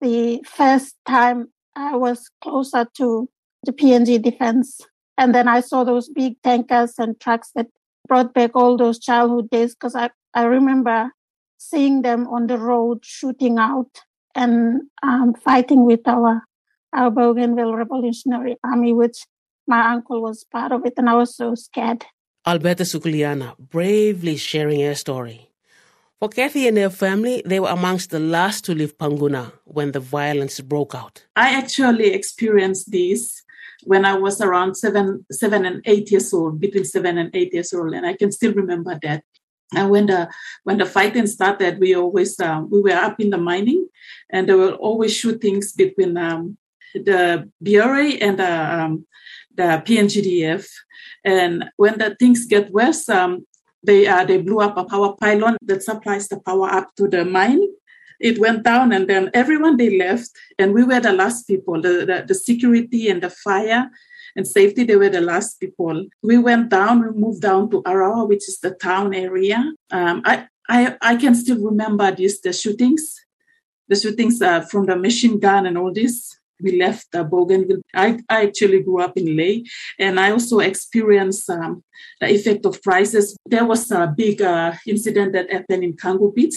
the 0.00 0.42
first 0.46 0.96
time 1.06 1.48
i 1.76 1.96
was 1.96 2.30
closer 2.40 2.86
to 2.96 3.28
the 3.64 3.72
png 3.72 4.22
defense. 4.22 4.80
And 5.16 5.34
then 5.34 5.48
I 5.48 5.60
saw 5.60 5.84
those 5.84 6.08
big 6.08 6.40
tankers 6.42 6.94
and 6.98 7.18
trucks 7.20 7.50
that 7.54 7.68
brought 8.08 8.34
back 8.34 8.52
all 8.54 8.76
those 8.76 8.98
childhood 8.98 9.50
days 9.50 9.74
because 9.74 9.94
I, 9.94 10.10
I 10.34 10.44
remember 10.44 11.10
seeing 11.70 12.02
them 12.02 12.26
on 12.28 12.46
the 12.46 12.58
road 12.58 13.04
shooting 13.04 13.58
out 13.58 14.02
and 14.34 14.82
um, 15.02 15.34
fighting 15.34 15.84
with 15.84 16.06
our 16.06 16.42
our 16.92 17.10
Bougainville 17.10 17.74
Revolutionary 17.74 18.56
Army, 18.62 18.92
which 18.92 19.26
my 19.66 19.92
uncle 19.92 20.22
was 20.22 20.44
part 20.44 20.70
of 20.70 20.86
it, 20.86 20.94
and 20.96 21.10
I 21.10 21.14
was 21.14 21.34
so 21.34 21.54
scared. 21.56 22.04
Alberta 22.46 22.84
Sukuliana 22.84 23.58
bravely 23.58 24.36
sharing 24.36 24.80
her 24.80 24.94
story. 24.94 25.50
For 26.20 26.28
Kathy 26.28 26.68
and 26.68 26.78
her 26.78 26.90
family, 26.90 27.42
they 27.44 27.58
were 27.58 27.68
amongst 27.68 28.10
the 28.10 28.20
last 28.20 28.64
to 28.66 28.74
leave 28.74 28.96
Panguna 28.96 29.52
when 29.64 29.92
the 29.92 30.00
violence 30.00 30.60
broke 30.60 30.94
out. 30.94 31.24
I 31.34 31.50
actually 31.54 32.12
experienced 32.12 32.92
this 32.92 33.42
when 33.82 34.04
I 34.04 34.14
was 34.16 34.40
around 34.40 34.76
seven, 34.76 35.26
seven 35.32 35.66
and 35.66 35.82
eight 35.84 36.10
years 36.10 36.32
old, 36.32 36.60
between 36.60 36.84
seven 36.84 37.18
and 37.18 37.34
eight 37.34 37.52
years 37.52 37.74
old, 37.74 37.92
and 37.92 38.06
I 38.06 38.14
can 38.14 38.30
still 38.30 38.54
remember 38.54 38.98
that. 39.02 39.24
And 39.74 39.90
when 39.90 40.06
the 40.06 40.28
when 40.64 40.78
the 40.78 40.86
fighting 40.86 41.26
started, 41.26 41.78
we 41.78 41.94
always 41.94 42.38
um, 42.40 42.70
we 42.70 42.80
were 42.80 42.92
up 42.92 43.20
in 43.20 43.30
the 43.30 43.38
mining, 43.38 43.88
and 44.30 44.48
there 44.48 44.56
were 44.56 44.74
always 44.74 45.14
shootings 45.14 45.72
between 45.72 46.16
um, 46.16 46.58
the 46.94 47.50
BRA 47.60 48.10
and 48.20 48.38
the, 48.38 48.74
um, 48.74 49.06
the 49.54 49.82
PNGDF. 49.84 50.66
And 51.24 51.70
when 51.76 51.98
the 51.98 52.14
things 52.16 52.46
get 52.46 52.70
worse, 52.70 53.08
um, 53.08 53.46
they 53.82 54.06
uh, 54.06 54.24
they 54.24 54.38
blew 54.38 54.60
up 54.60 54.76
a 54.76 54.84
power 54.84 55.14
pylon 55.16 55.56
that 55.62 55.82
supplies 55.82 56.28
the 56.28 56.40
power 56.40 56.68
up 56.70 56.94
to 56.96 57.08
the 57.08 57.24
mine. 57.24 57.66
It 58.20 58.38
went 58.38 58.62
down, 58.62 58.92
and 58.92 59.08
then 59.08 59.30
everyone 59.34 59.76
they 59.76 59.98
left, 59.98 60.30
and 60.58 60.72
we 60.72 60.84
were 60.84 61.00
the 61.00 61.12
last 61.12 61.46
people. 61.46 61.82
The, 61.82 62.06
the, 62.06 62.24
the 62.28 62.34
security 62.34 63.08
and 63.08 63.22
the 63.22 63.30
fire 63.30 63.90
and 64.36 64.46
safety, 64.46 64.84
they 64.84 64.96
were 64.96 65.08
the 65.08 65.20
last 65.20 65.60
people. 65.60 66.06
We 66.22 66.38
went 66.38 66.70
down, 66.70 67.02
we 67.02 67.10
moved 67.18 67.42
down 67.42 67.70
to 67.70 67.82
Arawa, 67.82 68.28
which 68.28 68.48
is 68.48 68.58
the 68.60 68.72
town 68.72 69.14
area. 69.14 69.72
Um, 69.90 70.22
I, 70.24 70.46
I, 70.68 70.96
I 71.00 71.16
can 71.16 71.34
still 71.34 71.60
remember 71.62 72.10
this, 72.10 72.40
the 72.40 72.52
shootings, 72.52 73.20
the 73.88 73.96
shootings 73.96 74.40
uh, 74.40 74.62
from 74.62 74.86
the 74.86 74.96
machine 74.96 75.38
gun 75.38 75.66
and 75.66 75.78
all 75.78 75.92
this. 75.92 76.36
We 76.62 76.78
left 76.78 77.14
uh, 77.14 77.24
Bougainville. 77.24 77.82
I, 77.94 78.20
I 78.28 78.44
actually 78.46 78.82
grew 78.82 79.00
up 79.00 79.16
in 79.16 79.36
Lae, 79.36 79.64
and 79.98 80.20
I 80.20 80.30
also 80.30 80.60
experienced 80.60 81.50
um, 81.50 81.82
the 82.20 82.28
effect 82.28 82.64
of 82.64 82.80
prices. 82.82 83.36
There 83.44 83.64
was 83.64 83.90
a 83.90 84.12
big 84.16 84.40
uh, 84.40 84.72
incident 84.86 85.32
that 85.32 85.52
happened 85.52 85.84
in 85.84 85.94
Kangu 85.94 86.32
Beach, 86.34 86.54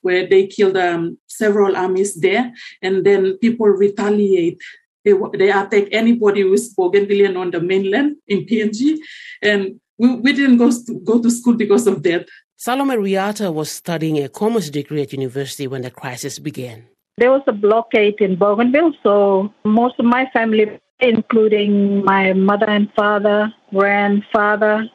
where 0.00 0.26
they 0.26 0.46
killed 0.46 0.76
um, 0.76 1.18
several 1.26 1.76
armies 1.76 2.14
there, 2.14 2.52
and 2.80 3.04
then 3.04 3.36
people 3.38 3.66
retaliate 3.66 4.62
they, 5.06 5.14
they 5.38 5.50
attack 5.50 5.84
anybody 5.92 6.42
who 6.42 6.52
is 6.52 6.74
Bougainvillean 6.74 7.38
on 7.38 7.52
the 7.52 7.60
mainland 7.60 8.16
in 8.26 8.44
PNG. 8.44 8.98
And 9.40 9.80
we, 9.98 10.16
we 10.16 10.32
didn't 10.32 10.58
go 10.58 10.70
to, 10.70 11.00
go 11.04 11.22
to 11.22 11.30
school 11.30 11.54
because 11.54 11.86
of 11.86 12.02
that. 12.02 12.28
Salome 12.56 12.96
Riata 12.96 13.52
was 13.52 13.70
studying 13.70 14.18
a 14.22 14.28
commerce 14.28 14.68
degree 14.68 15.02
at 15.02 15.12
university 15.12 15.66
when 15.68 15.82
the 15.82 15.90
crisis 15.90 16.38
began. 16.38 16.84
There 17.18 17.30
was 17.30 17.42
a 17.46 17.52
blockade 17.52 18.20
in 18.20 18.36
Bougainville, 18.36 18.94
so 19.02 19.52
most 19.64 19.94
of 19.98 20.04
my 20.04 20.28
family, 20.32 20.78
including 21.00 22.04
my 22.04 22.32
mother 22.32 22.68
and 22.68 22.92
father, 22.94 23.54
grandfather, 23.70 24.90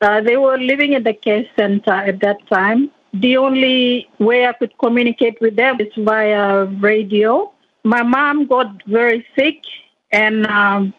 uh, 0.00 0.20
they 0.20 0.36
were 0.36 0.58
living 0.58 0.94
at 0.94 1.04
the 1.04 1.14
care 1.14 1.44
center 1.56 1.92
at 1.92 2.20
that 2.20 2.46
time. 2.48 2.90
The 3.14 3.36
only 3.36 4.08
way 4.18 4.46
I 4.46 4.52
could 4.52 4.76
communicate 4.78 5.40
with 5.40 5.56
them 5.56 5.76
is 5.80 5.92
via 5.96 6.64
radio 6.64 7.53
my 7.84 8.02
mom 8.02 8.46
got 8.46 8.82
very 8.86 9.26
sick, 9.36 9.62
and 10.10 10.46
um, 10.46 10.94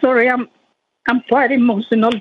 sorry, 0.00 0.30
I'm 0.30 0.48
I'm 1.08 1.20
quite 1.22 1.50
emotional 1.50 2.12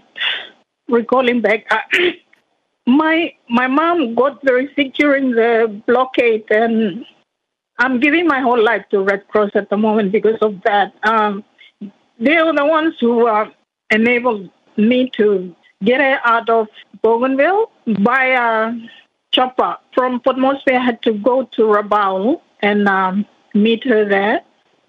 recalling 0.90 1.42
back. 1.42 1.66
my 2.88 3.34
my 3.48 3.68
mom 3.68 4.16
got 4.16 4.44
very 4.44 4.74
sick 4.76 4.94
during 4.96 5.32
the 5.32 5.82
blockade, 5.86 6.46
and 6.50 7.06
I'm 7.78 8.00
giving 8.00 8.28
my 8.28 8.40
whole 8.40 8.62
life 8.62 8.86
to 8.90 9.02
Red 9.02 9.28
Cross 9.28 9.52
at 9.56 9.70
the 9.70 9.78
moment 9.78 10.12
because 10.12 10.40
of 10.42 10.62
that. 10.64 10.94
Um, 11.04 11.44
they 12.20 12.42
were 12.42 12.54
the 12.54 12.66
ones 12.66 12.96
who 13.00 13.28
uh, 13.28 13.50
enabled 13.92 14.50
me 14.78 15.10
to 15.18 15.56
get 15.84 16.02
out 16.24 16.50
of 16.50 16.68
Bougainville 17.02 17.72
by 18.04 18.26
a 18.26 18.74
chopper 19.32 19.78
from 19.94 20.20
Port 20.20 20.38
Moresby. 20.38 20.74
I 20.74 20.84
had 20.84 21.02
to 21.04 21.14
go 21.14 21.46
to 21.54 21.62
Rabaul 21.64 22.42
and 22.62 22.88
um, 22.88 23.26
meet 23.54 23.84
her 23.86 24.06
there. 24.06 24.42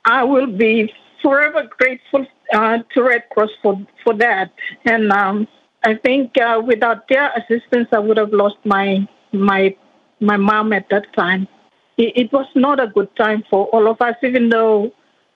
I 0.05 0.25
will 0.25 0.47
be 0.47 0.93
forever 1.23 1.69
grateful 1.79 2.27
uh, 2.53 2.79
to 2.95 3.03
Red 3.03 3.29
Cross 3.31 3.51
for, 3.63 3.87
for 4.05 4.15
that. 4.15 4.53
And 4.85 5.13
um, 5.13 5.49
I 5.85 5.95
think 5.95 6.39
uh, 6.39 6.61
without 6.65 7.09
their 7.09 7.33
assistance, 7.37 7.89
I 7.93 7.99
would 7.99 8.17
have 8.17 8.33
lost 8.33 8.57
my 8.65 9.07
my 9.33 9.75
my 10.21 10.37
mom 10.37 10.73
at 10.73 10.89
that 10.91 11.13
time. 11.15 11.49
It, 11.97 12.13
it 12.17 12.33
was 12.33 12.47
not 12.55 12.81
a 12.81 12.87
good 12.87 13.15
time 13.17 13.45
for 13.51 13.67
all 13.67 13.89
of 13.89 14.01
us, 14.01 14.17
even 14.23 14.49
though 14.49 14.93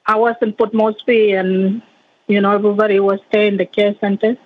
I 0.06 0.16
was 0.16 0.36
in 0.42 0.52
Port 0.52 0.72
Moresby 0.72 1.32
and 1.32 1.82
you 2.28 2.40
know 2.40 2.52
everybody 2.52 3.00
was 3.00 3.20
there 3.32 3.46
in 3.46 3.56
the 3.56 3.66
care 3.66 3.94
center. 4.00 4.36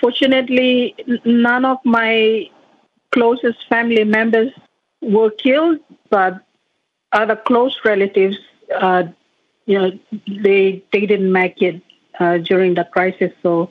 Fortunately, 0.00 0.94
none 1.24 1.64
of 1.64 1.78
my 1.84 2.50
closest 3.12 3.66
family 3.68 4.04
members 4.04 4.52
were 5.00 5.30
killed, 5.30 5.78
but 6.10 6.42
other 7.12 7.36
close 7.36 7.76
relatives, 7.84 8.36
uh, 8.74 9.04
you 9.66 9.78
know, 9.78 9.98
they 10.26 10.82
they 10.92 11.06
didn't 11.06 11.32
make 11.32 11.60
it 11.62 11.82
uh, 12.18 12.38
during 12.38 12.74
the 12.74 12.84
crisis. 12.84 13.32
So 13.42 13.70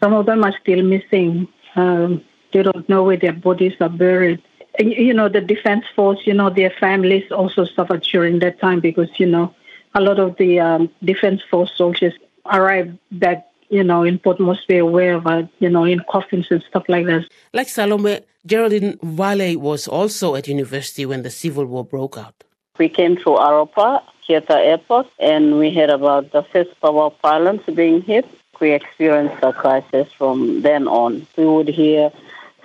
some 0.00 0.12
of 0.12 0.26
them 0.26 0.44
are 0.44 0.54
still 0.60 0.82
missing. 0.82 1.48
Um, 1.76 2.22
they 2.52 2.62
don't 2.62 2.88
know 2.88 3.02
where 3.02 3.16
their 3.16 3.32
bodies 3.32 3.74
are 3.80 3.88
buried. 3.88 4.42
You 4.78 5.14
know, 5.14 5.28
the 5.28 5.40
defense 5.40 5.84
force, 5.94 6.20
you 6.24 6.34
know, 6.34 6.50
their 6.50 6.70
families 6.70 7.30
also 7.30 7.64
suffered 7.64 8.02
during 8.02 8.40
that 8.40 8.60
time 8.60 8.80
because, 8.80 9.08
you 9.18 9.26
know, 9.26 9.54
a 9.94 10.00
lot 10.00 10.18
of 10.18 10.36
the 10.36 10.60
um, 10.60 10.90
defense 11.02 11.42
force 11.50 11.72
soldiers 11.76 12.14
arrived 12.46 12.98
back 13.12 13.46
you 13.74 13.82
know, 13.82 14.04
in 14.04 14.18
Port 14.20 14.38
Moresby 14.38 14.78
or 14.78 14.90
wherever, 14.90 15.48
you 15.58 15.68
know, 15.68 15.84
in 15.84 16.00
coffins 16.08 16.46
and 16.50 16.62
stuff 16.70 16.84
like 16.88 17.06
that. 17.06 17.24
Like 17.52 17.68
Salome, 17.68 18.20
Geraldine 18.46 18.98
Vale 19.02 19.58
was 19.58 19.88
also 19.88 20.36
at 20.36 20.46
university 20.46 21.04
when 21.04 21.22
the 21.22 21.30
civil 21.30 21.64
war 21.66 21.84
broke 21.84 22.16
out. 22.16 22.34
We 22.78 22.88
came 22.88 23.16
through 23.16 23.38
Aropa, 23.48 24.02
Kieta 24.24 24.56
Airport, 24.72 25.08
and 25.18 25.58
we 25.58 25.74
heard 25.74 25.90
about 25.90 26.30
the 26.30 26.42
first 26.44 26.70
power 26.80 27.10
pylons 27.10 27.62
being 27.74 28.00
hit. 28.02 28.26
We 28.60 28.70
experienced 28.70 29.42
a 29.42 29.52
crisis 29.52 30.12
from 30.12 30.62
then 30.62 30.86
on. 30.86 31.26
We 31.36 31.44
would 31.44 31.68
hear 31.68 32.12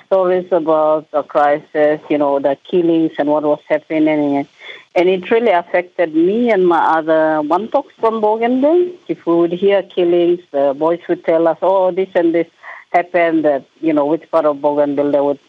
stories 0.06 0.52
about 0.52 1.10
the 1.12 1.24
crisis, 1.24 2.02
you 2.10 2.18
know, 2.20 2.40
the 2.40 2.56
killings 2.70 3.14
and 3.18 3.30
what 3.30 3.44
was 3.44 3.62
happening. 3.68 4.48
And 4.96 5.08
it 5.08 5.30
really 5.30 5.52
affected 5.52 6.16
me 6.16 6.52
and 6.52 6.68
my 6.68 6.80
other 6.98 7.42
wantoks 7.44 7.92
from 8.00 8.22
Bougainville. 8.22 8.92
If 9.08 9.26
we 9.26 9.36
would 9.36 9.52
hear 9.52 9.84
killings, 9.84 10.42
the 10.52 10.76
boys 10.78 11.00
would 11.08 11.24
tell 11.24 11.48
us, 11.48 11.60
oh, 11.62 11.92
this 11.92 12.10
and 12.16 12.34
this 12.34 12.48
happened, 12.92 13.46
that, 13.46 13.66
you 13.82 13.94
know, 13.94 14.06
which 14.06 14.30
part 14.32 14.46
of 14.46 14.62
Bougainville 14.62 15.12
they 15.12 15.22
would 15.22 15.40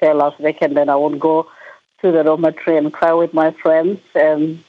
tell 0.00 0.20
us 0.20 0.34
back. 0.40 0.56
And 0.60 0.76
then 0.76 0.88
I 0.88 0.96
would 0.96 1.20
go 1.20 1.48
to 2.02 2.10
the 2.10 2.24
dormitory 2.24 2.78
and 2.78 2.92
cry 2.92 3.12
with 3.12 3.32
my 3.32 3.52
friends. 3.52 4.00
And 4.14 4.62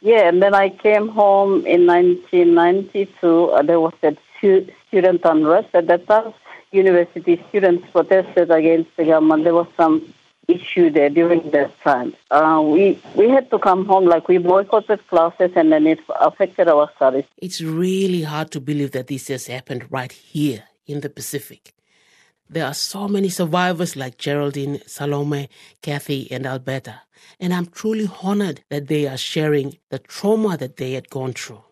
yeah, 0.00 0.28
and 0.28 0.42
then 0.42 0.54
I 0.54 0.70
came 0.70 1.08
home 1.08 1.66
in 1.66 1.86
1992. 1.86 3.50
Uh, 3.50 3.62
there 3.62 3.80
was 3.80 3.92
that 4.00 4.16
student 4.38 5.20
unrest 5.24 5.68
at 5.74 5.88
that 5.88 6.06
time. 6.06 6.32
University 6.70 7.42
students 7.48 7.90
protested 7.90 8.50
against 8.50 8.96
the 8.96 9.04
government. 9.04 9.44
There 9.44 9.54
was 9.54 9.66
some 9.76 10.14
issue 10.48 10.90
there 10.90 11.10
during 11.10 11.50
that 11.50 11.78
time. 11.82 12.14
Uh, 12.30 12.60
we 12.64 13.00
we 13.14 13.28
had 13.28 13.50
to 13.50 13.58
come 13.58 13.84
home, 13.86 14.06
like 14.06 14.26
we 14.28 14.38
boycotted 14.38 15.06
classes, 15.08 15.52
and 15.54 15.70
then 15.70 15.86
it 15.86 16.00
affected 16.20 16.68
our 16.68 16.90
studies. 16.96 17.24
It's 17.36 17.60
really 17.60 18.22
hard 18.22 18.50
to 18.52 18.60
believe 18.60 18.92
that 18.92 19.06
this 19.06 19.28
has 19.28 19.46
happened 19.46 19.86
right 19.90 20.10
here 20.10 20.64
in 20.86 21.00
the 21.00 21.10
Pacific. 21.10 21.74
There 22.50 22.64
are 22.64 22.74
so 22.74 23.08
many 23.08 23.28
survivors 23.28 23.94
like 23.94 24.16
Geraldine, 24.16 24.80
Salome, 24.86 25.50
Kathy, 25.82 26.32
and 26.32 26.46
Alberta, 26.46 27.02
and 27.38 27.52
I'm 27.52 27.66
truly 27.66 28.08
honored 28.22 28.64
that 28.70 28.88
they 28.88 29.06
are 29.06 29.18
sharing 29.18 29.76
the 29.90 29.98
trauma 29.98 30.56
that 30.56 30.78
they 30.78 30.92
had 30.92 31.10
gone 31.10 31.34
through. 31.34 31.62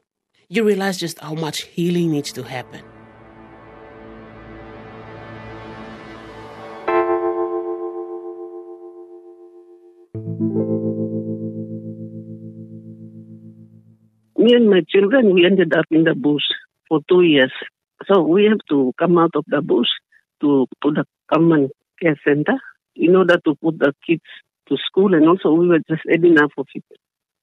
You 0.49 0.65
realize 0.65 0.99
just 0.99 1.19
how 1.19 1.35
much 1.35 1.63
healing 1.63 2.13
needs 2.13 2.31
to 2.33 2.43
happen. 2.43 2.83
Me 14.47 14.55
and 14.55 14.71
my 14.71 14.83
children, 14.89 15.35
we 15.35 15.45
ended 15.45 15.77
up 15.77 15.87
in 15.91 16.05
the 16.05 16.15
bush 16.15 16.45
for 16.89 17.01
two 17.09 17.23
years. 17.23 17.51
So 18.07 18.23
we 18.23 18.45
have 18.45 18.61
to 18.69 18.93
come 18.97 19.19
out 19.19 19.35
of 19.35 19.45
the 19.49 19.61
bush 19.61 19.89
to, 20.41 20.69
to 20.85 20.93
the 20.93 21.05
common 21.33 21.71
care 22.01 22.17
center 22.25 22.57
in 22.95 23.17
order 23.17 23.39
to 23.45 23.57
put 23.57 23.81
the 23.81 23.93
kids 24.07 24.23
to 24.69 24.77
school. 24.87 25.15
And 25.15 25.27
also 25.27 25.53
we 25.53 25.67
were 25.67 25.81
just 25.89 26.03
adding 26.09 26.39
up 26.39 26.53
of 26.57 26.69
it. 26.77 26.85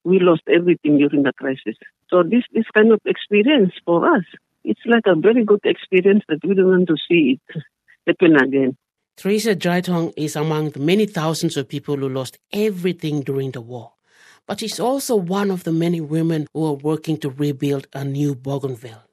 We 0.05 0.19
lost 0.21 0.43
everything 0.47 0.97
during 0.97 1.23
the 1.23 1.33
crisis. 1.33 1.75
So 2.09 2.23
this, 2.23 2.43
this 2.53 2.67
kind 2.73 2.93
of 2.93 3.01
experience 3.03 3.73
for 3.85 4.09
us, 4.15 4.23
it's 4.63 4.85
like 4.85 5.03
a 5.05 5.15
very 5.15 5.43
good 5.43 5.65
experience 5.65 6.23
that 6.29 6.39
we 6.47 6.55
don't 6.55 6.69
want 6.69 6.87
to 6.87 6.95
see 7.09 7.37
it 7.49 7.63
happen 8.07 8.37
again. 8.37 8.77
Teresa 9.17 9.57
Jaintong 9.57 10.13
is 10.15 10.37
among 10.37 10.69
the 10.69 10.79
many 10.79 11.05
thousands 11.05 11.57
of 11.57 11.67
people 11.67 11.97
who 11.97 12.07
lost 12.07 12.37
everything 12.53 13.23
during 13.23 13.51
the 13.51 13.59
war 13.59 13.91
but 14.47 14.59
she's 14.59 14.79
also 14.79 15.15
one 15.15 15.51
of 15.51 15.63
the 15.63 15.71
many 15.71 16.01
women 16.01 16.47
who 16.53 16.65
are 16.65 16.73
working 16.73 17.17
to 17.17 17.29
rebuild 17.29 17.87
a 17.93 18.03
new 18.03 18.35
Bougainville. 18.35 19.03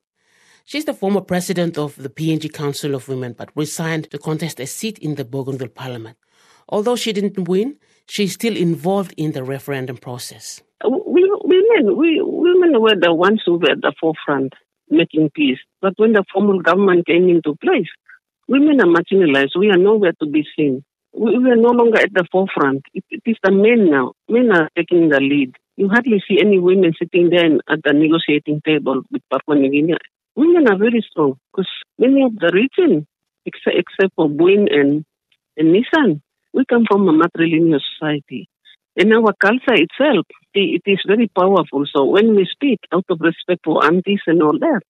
She's 0.64 0.85
the 0.85 0.95
former 0.95 1.21
president 1.21 1.77
of 1.77 1.97
the 1.97 2.09
PNG 2.09 2.53
Council 2.53 2.95
of 2.95 3.09
Women, 3.09 3.35
but 3.37 3.51
resigned 3.57 4.11
to 4.11 4.19
contest 4.19 4.61
a 4.61 4.66
seat 4.66 4.99
in 4.99 5.16
the 5.16 5.25
Bougainville 5.25 5.69
Parliament. 5.69 6.16
Although 6.69 6.97
she 6.97 7.12
didn't 7.12 7.49
win, 7.49 7.77
she's 8.07 8.35
still 8.35 8.57
involved 8.57 9.12
in 9.16 9.33
the 9.33 9.43
referendum 9.43 9.97
process. 9.97 10.62
We, 10.85 11.29
women, 11.43 11.97
we, 11.97 12.21
women 12.23 12.81
were 12.81 12.95
the 13.01 13.12
ones 13.12 13.43
who 13.45 13.59
were 13.59 13.73
at 13.73 13.83
the 13.83 13.93
forefront 14.01 14.53
making 14.88 15.31
peace. 15.35 15.59
But 15.81 15.95
when 15.97 16.12
the 16.12 16.25
formal 16.33 16.61
government 16.61 17.07
came 17.07 17.29
into 17.29 17.57
place, 17.57 17.88
women 18.49 18.81
are 18.81 18.87
marginalized. 18.87 19.59
We 19.59 19.71
are 19.71 19.77
nowhere 19.77 20.12
to 20.21 20.27
be 20.27 20.47
seen. 20.57 20.85
We, 21.12 21.38
we 21.38 21.51
are 21.51 21.57
no 21.57 21.70
longer 21.70 22.01
at 22.01 22.12
the 22.12 22.25
forefront. 22.31 22.83
It, 22.94 23.05
it 23.11 23.23
is 23.27 23.37
the 23.42 23.51
men 23.51 23.90
now. 23.90 24.12
Men 24.29 24.51
are 24.53 24.70
taking 24.77 25.09
the 25.09 25.20
lead. 25.20 25.55
You 25.77 25.88
hardly 25.88 26.23
see 26.29 26.38
any 26.40 26.59
women 26.59 26.92
sitting 26.99 27.31
there 27.31 27.46
at 27.68 27.83
the 27.83 27.92
negotiating 27.92 28.62
table 28.64 29.03
with 29.11 29.23
Papua 29.31 29.57
New 29.59 29.70
Guinea. 29.70 29.96
Women 30.37 30.68
are 30.68 30.79
very 30.79 31.05
strong 31.11 31.38
because 31.51 31.68
many 31.99 32.23
of 32.23 32.37
the 32.37 32.51
region, 32.53 33.07
except, 33.46 33.77
except 33.77 34.14
for 34.14 34.29
Buin 34.29 34.68
and, 34.70 35.05
and 35.57 35.73
Nisan, 35.73 36.23
we 36.53 36.64
come 36.64 36.85
from 36.88 37.09
a 37.09 37.12
matrilineal 37.12 37.81
society. 37.94 38.49
And 38.96 39.12
our 39.12 39.33
culture 39.40 39.75
itself, 39.75 40.27
it 40.53 40.83
is 40.85 40.99
very 41.07 41.29
powerful. 41.29 41.85
So 41.94 42.05
when 42.05 42.35
we 42.35 42.46
speak 42.51 42.81
out 42.92 43.05
of 43.09 43.20
respect 43.20 43.61
for 43.64 43.85
aunties 43.85 44.20
and 44.27 44.42
all 44.42 44.59
that, 44.59 44.81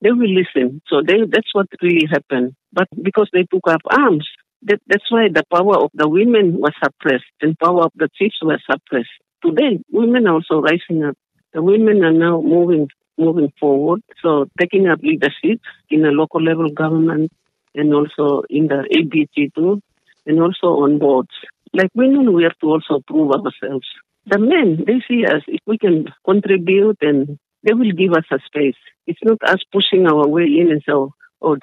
they 0.00 0.12
will 0.12 0.32
listen. 0.32 0.80
So 0.86 1.02
they, 1.06 1.18
that's 1.30 1.52
what 1.52 1.66
really 1.82 2.06
happened. 2.10 2.54
But 2.72 2.88
because 3.02 3.28
they 3.32 3.42
took 3.42 3.66
up 3.68 3.80
arms, 3.90 4.28
that, 4.62 4.80
that's 4.86 5.10
why 5.10 5.28
the 5.32 5.44
power 5.52 5.76
of 5.76 5.90
the 5.94 6.08
women 6.08 6.58
was 6.58 6.72
suppressed 6.82 7.24
and 7.40 7.58
power 7.58 7.84
of 7.84 7.92
the 7.96 8.08
chiefs 8.16 8.38
was 8.42 8.60
suppressed. 8.70 9.08
Today, 9.44 9.78
women 9.90 10.26
are 10.26 10.34
also 10.34 10.60
rising 10.60 11.04
up. 11.04 11.16
The 11.52 11.62
women 11.62 12.02
are 12.04 12.12
now 12.12 12.40
moving 12.40 12.88
moving 13.18 13.52
forward. 13.58 14.02
So 14.22 14.46
taking 14.58 14.86
up 14.88 15.00
leadership 15.02 15.60
in 15.90 16.02
the 16.02 16.10
local 16.10 16.42
level 16.42 16.70
government 16.70 17.32
and 17.74 17.92
also 17.92 18.42
in 18.48 18.68
the 18.68 18.86
ABG 18.96 19.54
too, 19.54 19.82
and 20.26 20.40
also 20.40 20.84
on 20.84 20.98
boards. 20.98 21.34
Like 21.72 21.90
women, 21.94 22.32
we 22.32 22.44
have 22.44 22.58
to 22.60 22.66
also 22.66 23.00
prove 23.06 23.32
ourselves. 23.32 23.86
The 24.26 24.38
men, 24.38 24.84
they 24.86 25.02
see 25.08 25.24
us, 25.26 25.42
if 25.48 25.60
we 25.66 25.78
can 25.78 26.06
contribute 26.24 26.98
and 27.00 27.38
they 27.62 27.72
will 27.74 27.92
give 27.92 28.12
us 28.12 28.24
a 28.30 28.38
space. 28.46 28.76
It's 29.06 29.20
not 29.22 29.38
us 29.42 29.62
pushing 29.72 30.06
our 30.06 30.26
way 30.26 30.44
in 30.44 30.70
and 30.70 30.82
say, 30.84 30.92
oh, 30.92 31.12
oh 31.42 31.56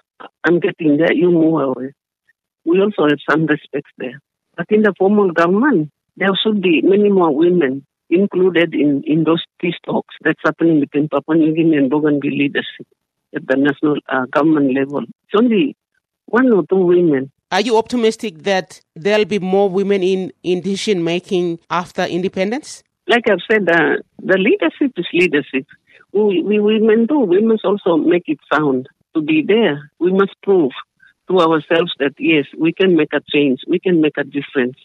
I'm 0.44 0.60
getting 0.60 0.98
there, 0.98 1.14
you 1.14 1.32
move 1.32 1.62
away. 1.62 1.94
We 2.66 2.82
also 2.82 3.08
have 3.08 3.20
some 3.30 3.46
respect 3.46 3.88
there. 3.98 4.20
But 4.58 4.68
in 4.70 4.82
the 4.82 4.94
formal 4.98 5.32
government, 5.32 5.92
there 6.18 6.30
should 6.44 6.62
be 6.62 6.82
many 6.82 7.10
more 7.10 7.36
women 7.36 7.86
included 8.10 8.74
in, 8.74 9.04
in 9.06 9.24
those 9.24 9.44
peace 9.60 9.76
talks 9.86 10.16
that's 10.24 10.40
happening 10.44 10.80
between 10.80 11.10
Papua 11.10 11.36
New 11.38 11.54
Guinea 11.54 11.78
and 11.78 11.90
Bougainville 11.90 12.32
leadership 12.32 12.88
at 13.36 13.48
the 13.48 13.56
national 13.58 13.98
uh, 14.10 14.26
government 14.32 14.74
level. 14.74 15.02
It's 15.04 15.36
only 15.38 15.76
one 16.26 16.52
or 16.52 16.64
two 16.70 16.78
women. 16.78 17.32
Are 17.52 17.62
you 17.62 17.78
optimistic 17.78 18.44
that 18.44 18.82
there'll 18.96 19.26
be 19.26 19.40
more 19.40 19.70
women 19.70 20.04
in, 20.04 20.32
in 20.44 20.62
decision 20.62 21.04
making 21.04 21.60
after 21.70 22.04
independence? 22.04 22.84
Like 23.08 23.24
I've 23.30 23.40
said, 23.50 23.70
uh, 23.70 24.02
the 24.20 24.38
leadership 24.38 24.94
is 24.98 25.06
leadership. 25.14 25.68
We, 26.12 26.42
we 26.42 26.60
women 26.60 27.06
do. 27.06 27.20
We 27.20 27.42
must 27.42 27.64
also 27.66 27.98
make 27.98 28.24
it 28.28 28.40
sound 28.52 28.88
to 29.14 29.22
be 29.22 29.44
there. 29.46 29.92
We 30.00 30.12
must 30.12 30.34
prove 30.44 30.72
to 31.30 31.40
ourselves 31.40 31.94
that 32.00 32.14
yes, 32.20 32.46
we 32.58 32.74
can 32.74 32.96
make 32.96 33.14
a 33.14 33.22
change. 33.32 33.62
We 33.68 33.80
can 33.80 34.02
make 34.02 34.18
a 34.18 34.24
difference 34.24 34.78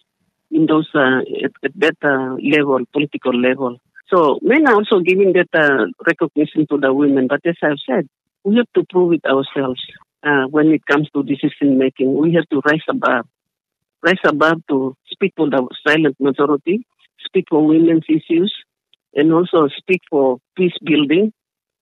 in 0.50 0.66
those 0.66 0.88
uh, 0.94 1.20
at, 1.44 1.52
at 1.64 1.72
that 1.76 1.96
uh, 2.02 2.36
level, 2.42 2.84
political 2.92 3.34
level. 3.34 3.78
So 4.12 4.40
men 4.42 4.66
are 4.66 4.74
also 4.74 5.00
giving 5.00 5.32
that 5.34 5.48
uh, 5.54 5.86
recognition 6.04 6.66
to 6.70 6.78
the 6.78 6.92
women. 6.92 7.28
But 7.28 7.40
as 7.44 7.56
I've 7.62 7.78
said, 7.88 8.08
we 8.44 8.56
have 8.56 8.66
to 8.74 8.84
prove 8.90 9.12
it 9.12 9.24
ourselves 9.24 9.80
uh, 10.24 10.46
when 10.50 10.68
it 10.68 10.84
comes 10.86 11.08
to 11.14 11.22
decision 11.22 11.78
making. 11.78 12.16
We 12.16 12.34
have 12.34 12.48
to 12.48 12.60
rise 12.64 12.82
above, 12.88 13.26
rise 14.02 14.24
above 14.24 14.62
to 14.68 14.96
speak 15.10 15.34
for 15.36 15.48
the 15.48 15.66
silent 15.86 16.16
majority, 16.18 16.86
speak 17.24 17.46
for 17.48 17.64
women's 17.64 18.04
issues, 18.08 18.52
and 19.14 19.32
also 19.32 19.68
speak 19.76 20.00
for 20.10 20.38
peace 20.56 20.76
building 20.82 21.32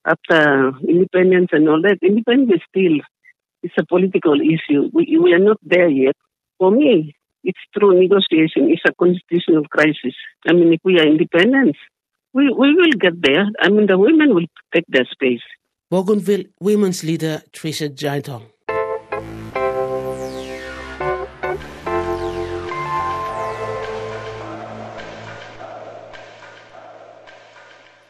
after 0.04 0.72
independence 0.86 1.48
and 1.52 1.68
all 1.68 1.80
that. 1.82 1.98
Independence 2.02 2.52
is 2.56 2.62
still 2.68 2.98
it's 3.62 3.74
a 3.78 3.86
political 3.86 4.40
issue. 4.40 4.90
We, 4.92 5.18
we 5.22 5.32
are 5.32 5.38
not 5.38 5.58
there 5.62 5.88
yet. 5.88 6.16
For 6.58 6.70
me, 6.70 7.14
it's 7.44 7.58
through 7.74 8.00
negotiation. 8.00 8.70
It's 8.70 8.82
a 8.86 8.94
constitutional 8.94 9.64
crisis. 9.64 10.14
I 10.48 10.52
mean, 10.52 10.72
if 10.72 10.80
we 10.84 10.98
are 10.98 11.06
independent, 11.06 11.76
we, 12.32 12.52
we 12.52 12.74
will 12.74 12.92
get 12.98 13.20
there. 13.22 13.46
I 13.60 13.68
mean, 13.68 13.86
the 13.86 13.98
women 13.98 14.34
will 14.34 14.46
take 14.74 14.84
their 14.88 15.06
space. 15.10 15.42
Bougainville 15.90 16.44
women's 16.60 17.02
leader 17.02 17.42
Tricia 17.52 17.88
Jaintong. 17.88 18.44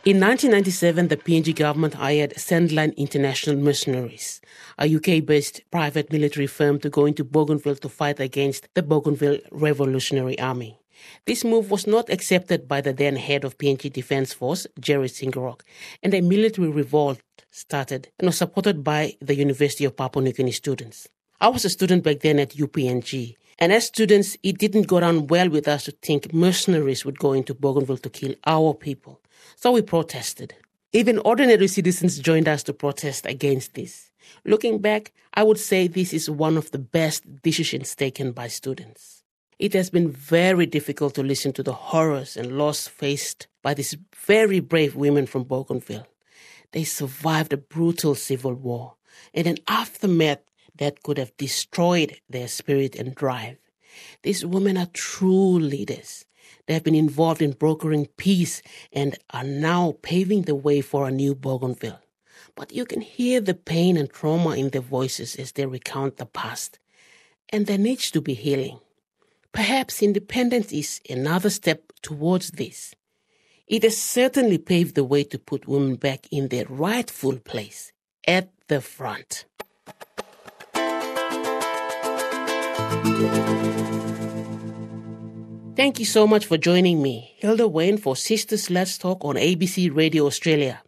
In 0.08 0.20
1997, 0.20 1.08
the 1.08 1.18
PNG 1.18 1.54
government 1.54 1.92
hired 1.92 2.32
Sandline 2.36 2.96
International 2.96 3.56
Mercenaries, 3.56 4.40
a 4.78 4.86
UK 4.88 5.22
based 5.22 5.60
private 5.70 6.10
military 6.10 6.46
firm, 6.46 6.78
to 6.78 6.88
go 6.88 7.04
into 7.04 7.24
Bougainville 7.24 7.76
to 7.76 7.90
fight 7.90 8.18
against 8.18 8.68
the 8.72 8.82
Bougainville 8.82 9.40
Revolutionary 9.50 10.38
Army. 10.38 10.78
This 11.26 11.44
move 11.44 11.70
was 11.70 11.86
not 11.86 12.08
accepted 12.08 12.66
by 12.66 12.80
the 12.80 12.94
then 12.94 13.16
head 13.16 13.44
of 13.44 13.58
PNG 13.58 13.92
Defence 13.92 14.32
Force, 14.32 14.66
Jerry 14.80 15.08
Singarok, 15.08 15.60
and 16.02 16.14
a 16.14 16.22
military 16.22 16.70
revolt 16.70 17.20
started 17.50 18.08
and 18.18 18.28
was 18.28 18.38
supported 18.38 18.82
by 18.82 19.12
the 19.20 19.34
University 19.34 19.84
of 19.84 19.94
Papua 19.94 20.24
New 20.24 20.32
Guinea 20.32 20.52
students. 20.52 21.06
I 21.38 21.48
was 21.48 21.66
a 21.66 21.68
student 21.68 22.02
back 22.02 22.20
then 22.20 22.38
at 22.38 22.56
UPNG, 22.56 23.36
and 23.58 23.74
as 23.74 23.84
students, 23.84 24.38
it 24.42 24.56
didn't 24.56 24.86
go 24.86 25.00
down 25.00 25.26
well 25.26 25.50
with 25.50 25.68
us 25.68 25.84
to 25.84 25.92
think 25.92 26.32
mercenaries 26.32 27.04
would 27.04 27.18
go 27.18 27.34
into 27.34 27.52
Bougainville 27.52 27.98
to 27.98 28.08
kill 28.08 28.34
our 28.46 28.72
people. 28.72 29.20
So 29.56 29.72
we 29.72 29.82
protested. 29.82 30.54
Even 30.92 31.18
ordinary 31.18 31.68
citizens 31.68 32.18
joined 32.18 32.48
us 32.48 32.62
to 32.64 32.72
protest 32.72 33.26
against 33.26 33.74
this. 33.74 34.10
Looking 34.44 34.78
back, 34.78 35.12
I 35.34 35.42
would 35.42 35.58
say 35.58 35.86
this 35.86 36.12
is 36.12 36.30
one 36.30 36.56
of 36.56 36.70
the 36.70 36.78
best 36.78 37.42
decisions 37.42 37.94
taken 37.94 38.32
by 38.32 38.48
students. 38.48 39.22
It 39.58 39.72
has 39.74 39.90
been 39.90 40.10
very 40.10 40.66
difficult 40.66 41.14
to 41.16 41.22
listen 41.22 41.52
to 41.54 41.62
the 41.62 41.72
horrors 41.72 42.36
and 42.36 42.56
loss 42.56 42.86
faced 42.86 43.48
by 43.62 43.74
these 43.74 43.96
very 44.14 44.60
brave 44.60 44.94
women 44.94 45.26
from 45.26 45.44
Bougainville. 45.44 46.06
They 46.72 46.84
survived 46.84 47.52
a 47.52 47.56
brutal 47.56 48.14
civil 48.14 48.54
war 48.54 48.94
and 49.34 49.46
an 49.46 49.58
aftermath 49.66 50.40
that 50.76 51.02
could 51.02 51.18
have 51.18 51.36
destroyed 51.36 52.20
their 52.30 52.48
spirit 52.48 52.94
and 52.94 53.14
drive. 53.14 53.58
These 54.22 54.46
women 54.46 54.78
are 54.78 54.86
true 54.92 55.58
leaders. 55.58 56.24
They 56.68 56.74
have 56.74 56.84
been 56.84 56.94
involved 56.94 57.40
in 57.40 57.52
brokering 57.52 58.08
peace 58.18 58.60
and 58.92 59.18
are 59.30 59.42
now 59.42 59.94
paving 60.02 60.42
the 60.42 60.54
way 60.54 60.82
for 60.82 61.08
a 61.08 61.10
new 61.10 61.34
Bougainville. 61.34 61.98
But 62.56 62.72
you 62.72 62.84
can 62.84 63.00
hear 63.00 63.40
the 63.40 63.54
pain 63.54 63.96
and 63.96 64.10
trauma 64.10 64.50
in 64.54 64.68
their 64.68 64.82
voices 64.82 65.34
as 65.36 65.52
they 65.52 65.64
recount 65.64 66.18
the 66.18 66.26
past. 66.26 66.78
And 67.48 67.66
there 67.66 67.78
needs 67.78 68.10
to 68.10 68.20
be 68.20 68.34
healing. 68.34 68.80
Perhaps 69.50 70.02
independence 70.02 70.70
is 70.70 71.00
another 71.08 71.48
step 71.48 71.90
towards 72.02 72.50
this. 72.50 72.94
It 73.66 73.82
has 73.82 73.96
certainly 73.96 74.58
paved 74.58 74.94
the 74.94 75.04
way 75.04 75.24
to 75.24 75.38
put 75.38 75.66
women 75.66 75.96
back 75.96 76.26
in 76.30 76.48
their 76.48 76.66
rightful 76.68 77.38
place 77.38 77.92
at 78.26 78.50
the 78.68 78.82
front. 78.82 79.46
Thank 85.78 86.00
you 86.00 86.06
so 86.06 86.26
much 86.26 86.46
for 86.46 86.58
joining 86.58 87.00
me, 87.00 87.36
Hilda 87.36 87.68
Wayne, 87.68 87.98
for 87.98 88.14
Sistas 88.14 88.68
Let's 88.68 88.98
Talk 88.98 89.24
on 89.24 89.36
ABC 89.36 89.94
Radio 89.94 90.26
Australia, 90.26 90.82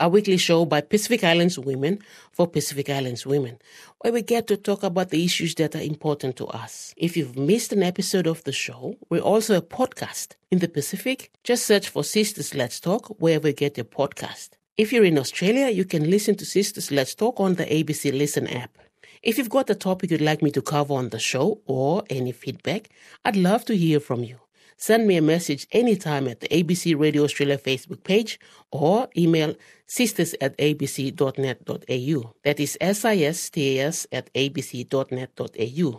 a 0.00 0.08
weekly 0.08 0.36
show 0.36 0.64
by 0.64 0.80
Pacific 0.80 1.22
Islands 1.22 1.60
women 1.60 2.00
for 2.32 2.48
Pacific 2.48 2.90
Islands 2.90 3.24
women, 3.24 3.60
where 4.00 4.12
we 4.12 4.20
get 4.20 4.48
to 4.48 4.56
talk 4.56 4.82
about 4.82 5.10
the 5.10 5.24
issues 5.24 5.54
that 5.54 5.76
are 5.76 5.80
important 5.80 6.34
to 6.38 6.48
us. 6.48 6.92
If 6.96 7.16
you've 7.16 7.38
missed 7.38 7.72
an 7.72 7.84
episode 7.84 8.26
of 8.26 8.42
the 8.42 8.50
show, 8.50 8.96
we're 9.08 9.20
also 9.20 9.56
a 9.56 9.62
podcast. 9.62 10.34
In 10.50 10.58
the 10.58 10.66
Pacific, 10.66 11.30
just 11.44 11.64
search 11.64 11.88
for 11.88 12.02
Sistas 12.02 12.52
Let's 12.52 12.80
Talk 12.80 13.14
wherever 13.20 13.46
you 13.46 13.54
get 13.54 13.76
your 13.76 13.84
podcast. 13.84 14.54
If 14.76 14.92
you're 14.92 15.04
in 15.04 15.18
Australia, 15.18 15.68
you 15.68 15.84
can 15.84 16.10
listen 16.10 16.34
to 16.34 16.44
Sistas 16.44 16.90
Let's 16.90 17.14
Talk 17.14 17.38
on 17.38 17.54
the 17.54 17.66
ABC 17.66 18.12
Listen 18.12 18.48
app. 18.48 18.76
If 19.22 19.38
you've 19.38 19.48
got 19.48 19.70
a 19.70 19.76
topic 19.76 20.10
you'd 20.10 20.20
like 20.20 20.42
me 20.42 20.50
to 20.50 20.60
cover 20.60 20.94
on 20.94 21.10
the 21.10 21.20
show 21.20 21.60
or 21.66 22.02
any 22.10 22.32
feedback, 22.32 22.88
I'd 23.24 23.36
love 23.36 23.64
to 23.66 23.76
hear 23.76 24.00
from 24.00 24.24
you. 24.24 24.40
Send 24.76 25.06
me 25.06 25.16
a 25.16 25.22
message 25.22 25.68
anytime 25.70 26.26
at 26.26 26.40
the 26.40 26.48
ABC 26.48 26.98
Radio 26.98 27.22
Australia 27.22 27.56
Facebook 27.56 28.02
page 28.02 28.40
or 28.72 29.08
email 29.16 29.54
sistas 29.86 30.34
at 30.40 30.58
abc.net.au. 30.58 32.34
That 32.42 32.58
is 32.58 32.76
S-I-S-T-A-S 32.80 34.08
at 34.10 34.32
abc.net.au. 34.34 35.98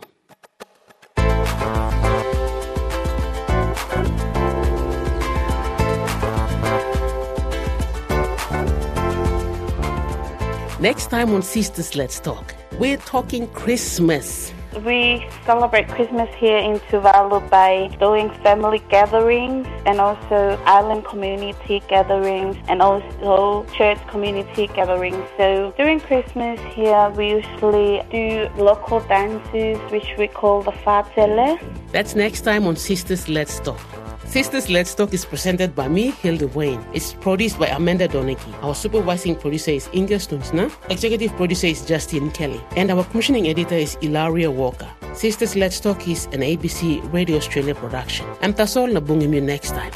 Next 10.80 11.06
time 11.06 11.30
on 11.30 11.40
Sistas 11.40 11.96
Let's 11.96 12.20
Talk. 12.20 12.53
We're 12.78 12.96
talking 12.96 13.46
Christmas. 13.48 14.52
We 14.84 15.24
celebrate 15.46 15.86
Christmas 15.86 16.28
here 16.34 16.58
in 16.58 16.80
Tuvalu 16.90 17.48
by 17.48 17.86
doing 18.00 18.30
family 18.42 18.82
gatherings 18.88 19.68
and 19.86 20.00
also 20.00 20.58
island 20.66 21.04
community 21.04 21.80
gatherings 21.86 22.56
and 22.66 22.82
also 22.82 23.64
church 23.76 23.98
community 24.08 24.66
gatherings. 24.66 25.24
So 25.36 25.72
during 25.76 26.00
Christmas 26.00 26.58
here, 26.74 27.10
we 27.10 27.30
usually 27.40 28.02
do 28.10 28.48
local 28.56 28.98
dances, 29.00 29.78
which 29.92 30.12
we 30.18 30.26
call 30.26 30.62
the 30.62 30.72
Fatele. 30.72 31.60
That's 31.92 32.16
next 32.16 32.40
time 32.40 32.66
on 32.66 32.74
Sistas 32.74 33.32
Let's 33.32 33.60
Talk. 33.60 34.03
Sistas 34.34 34.68
Let's 34.68 34.96
Talk 34.96 35.14
is 35.14 35.24
presented 35.24 35.76
by 35.76 35.86
me, 35.86 36.10
Hilda 36.10 36.48
Wayne. 36.48 36.84
It's 36.92 37.14
produced 37.14 37.56
by 37.56 37.68
Amanda 37.68 38.08
Donaghy. 38.08 38.52
Our 38.64 38.74
supervising 38.74 39.36
producer 39.36 39.70
is 39.70 39.88
Inga 39.94 40.16
Stünzner. 40.16 40.72
Executive 40.90 41.30
producer 41.36 41.68
is 41.68 41.86
Justin 41.86 42.32
Kelly. 42.32 42.60
And 42.74 42.90
our 42.90 43.04
commissioning 43.04 43.46
editor 43.46 43.76
is 43.76 43.96
Ilaria 44.00 44.50
Walker. 44.50 44.90
Sistas 45.12 45.54
Let's 45.54 45.78
Talk 45.78 46.08
is 46.08 46.24
an 46.32 46.40
ABC 46.40 47.00
Radio 47.12 47.36
Australia 47.36 47.76
production. 47.76 48.26
I'm 48.42 48.54
Tasol 48.54 48.90
Nabungim 48.90 49.40
next 49.40 49.70
time. 49.70 49.92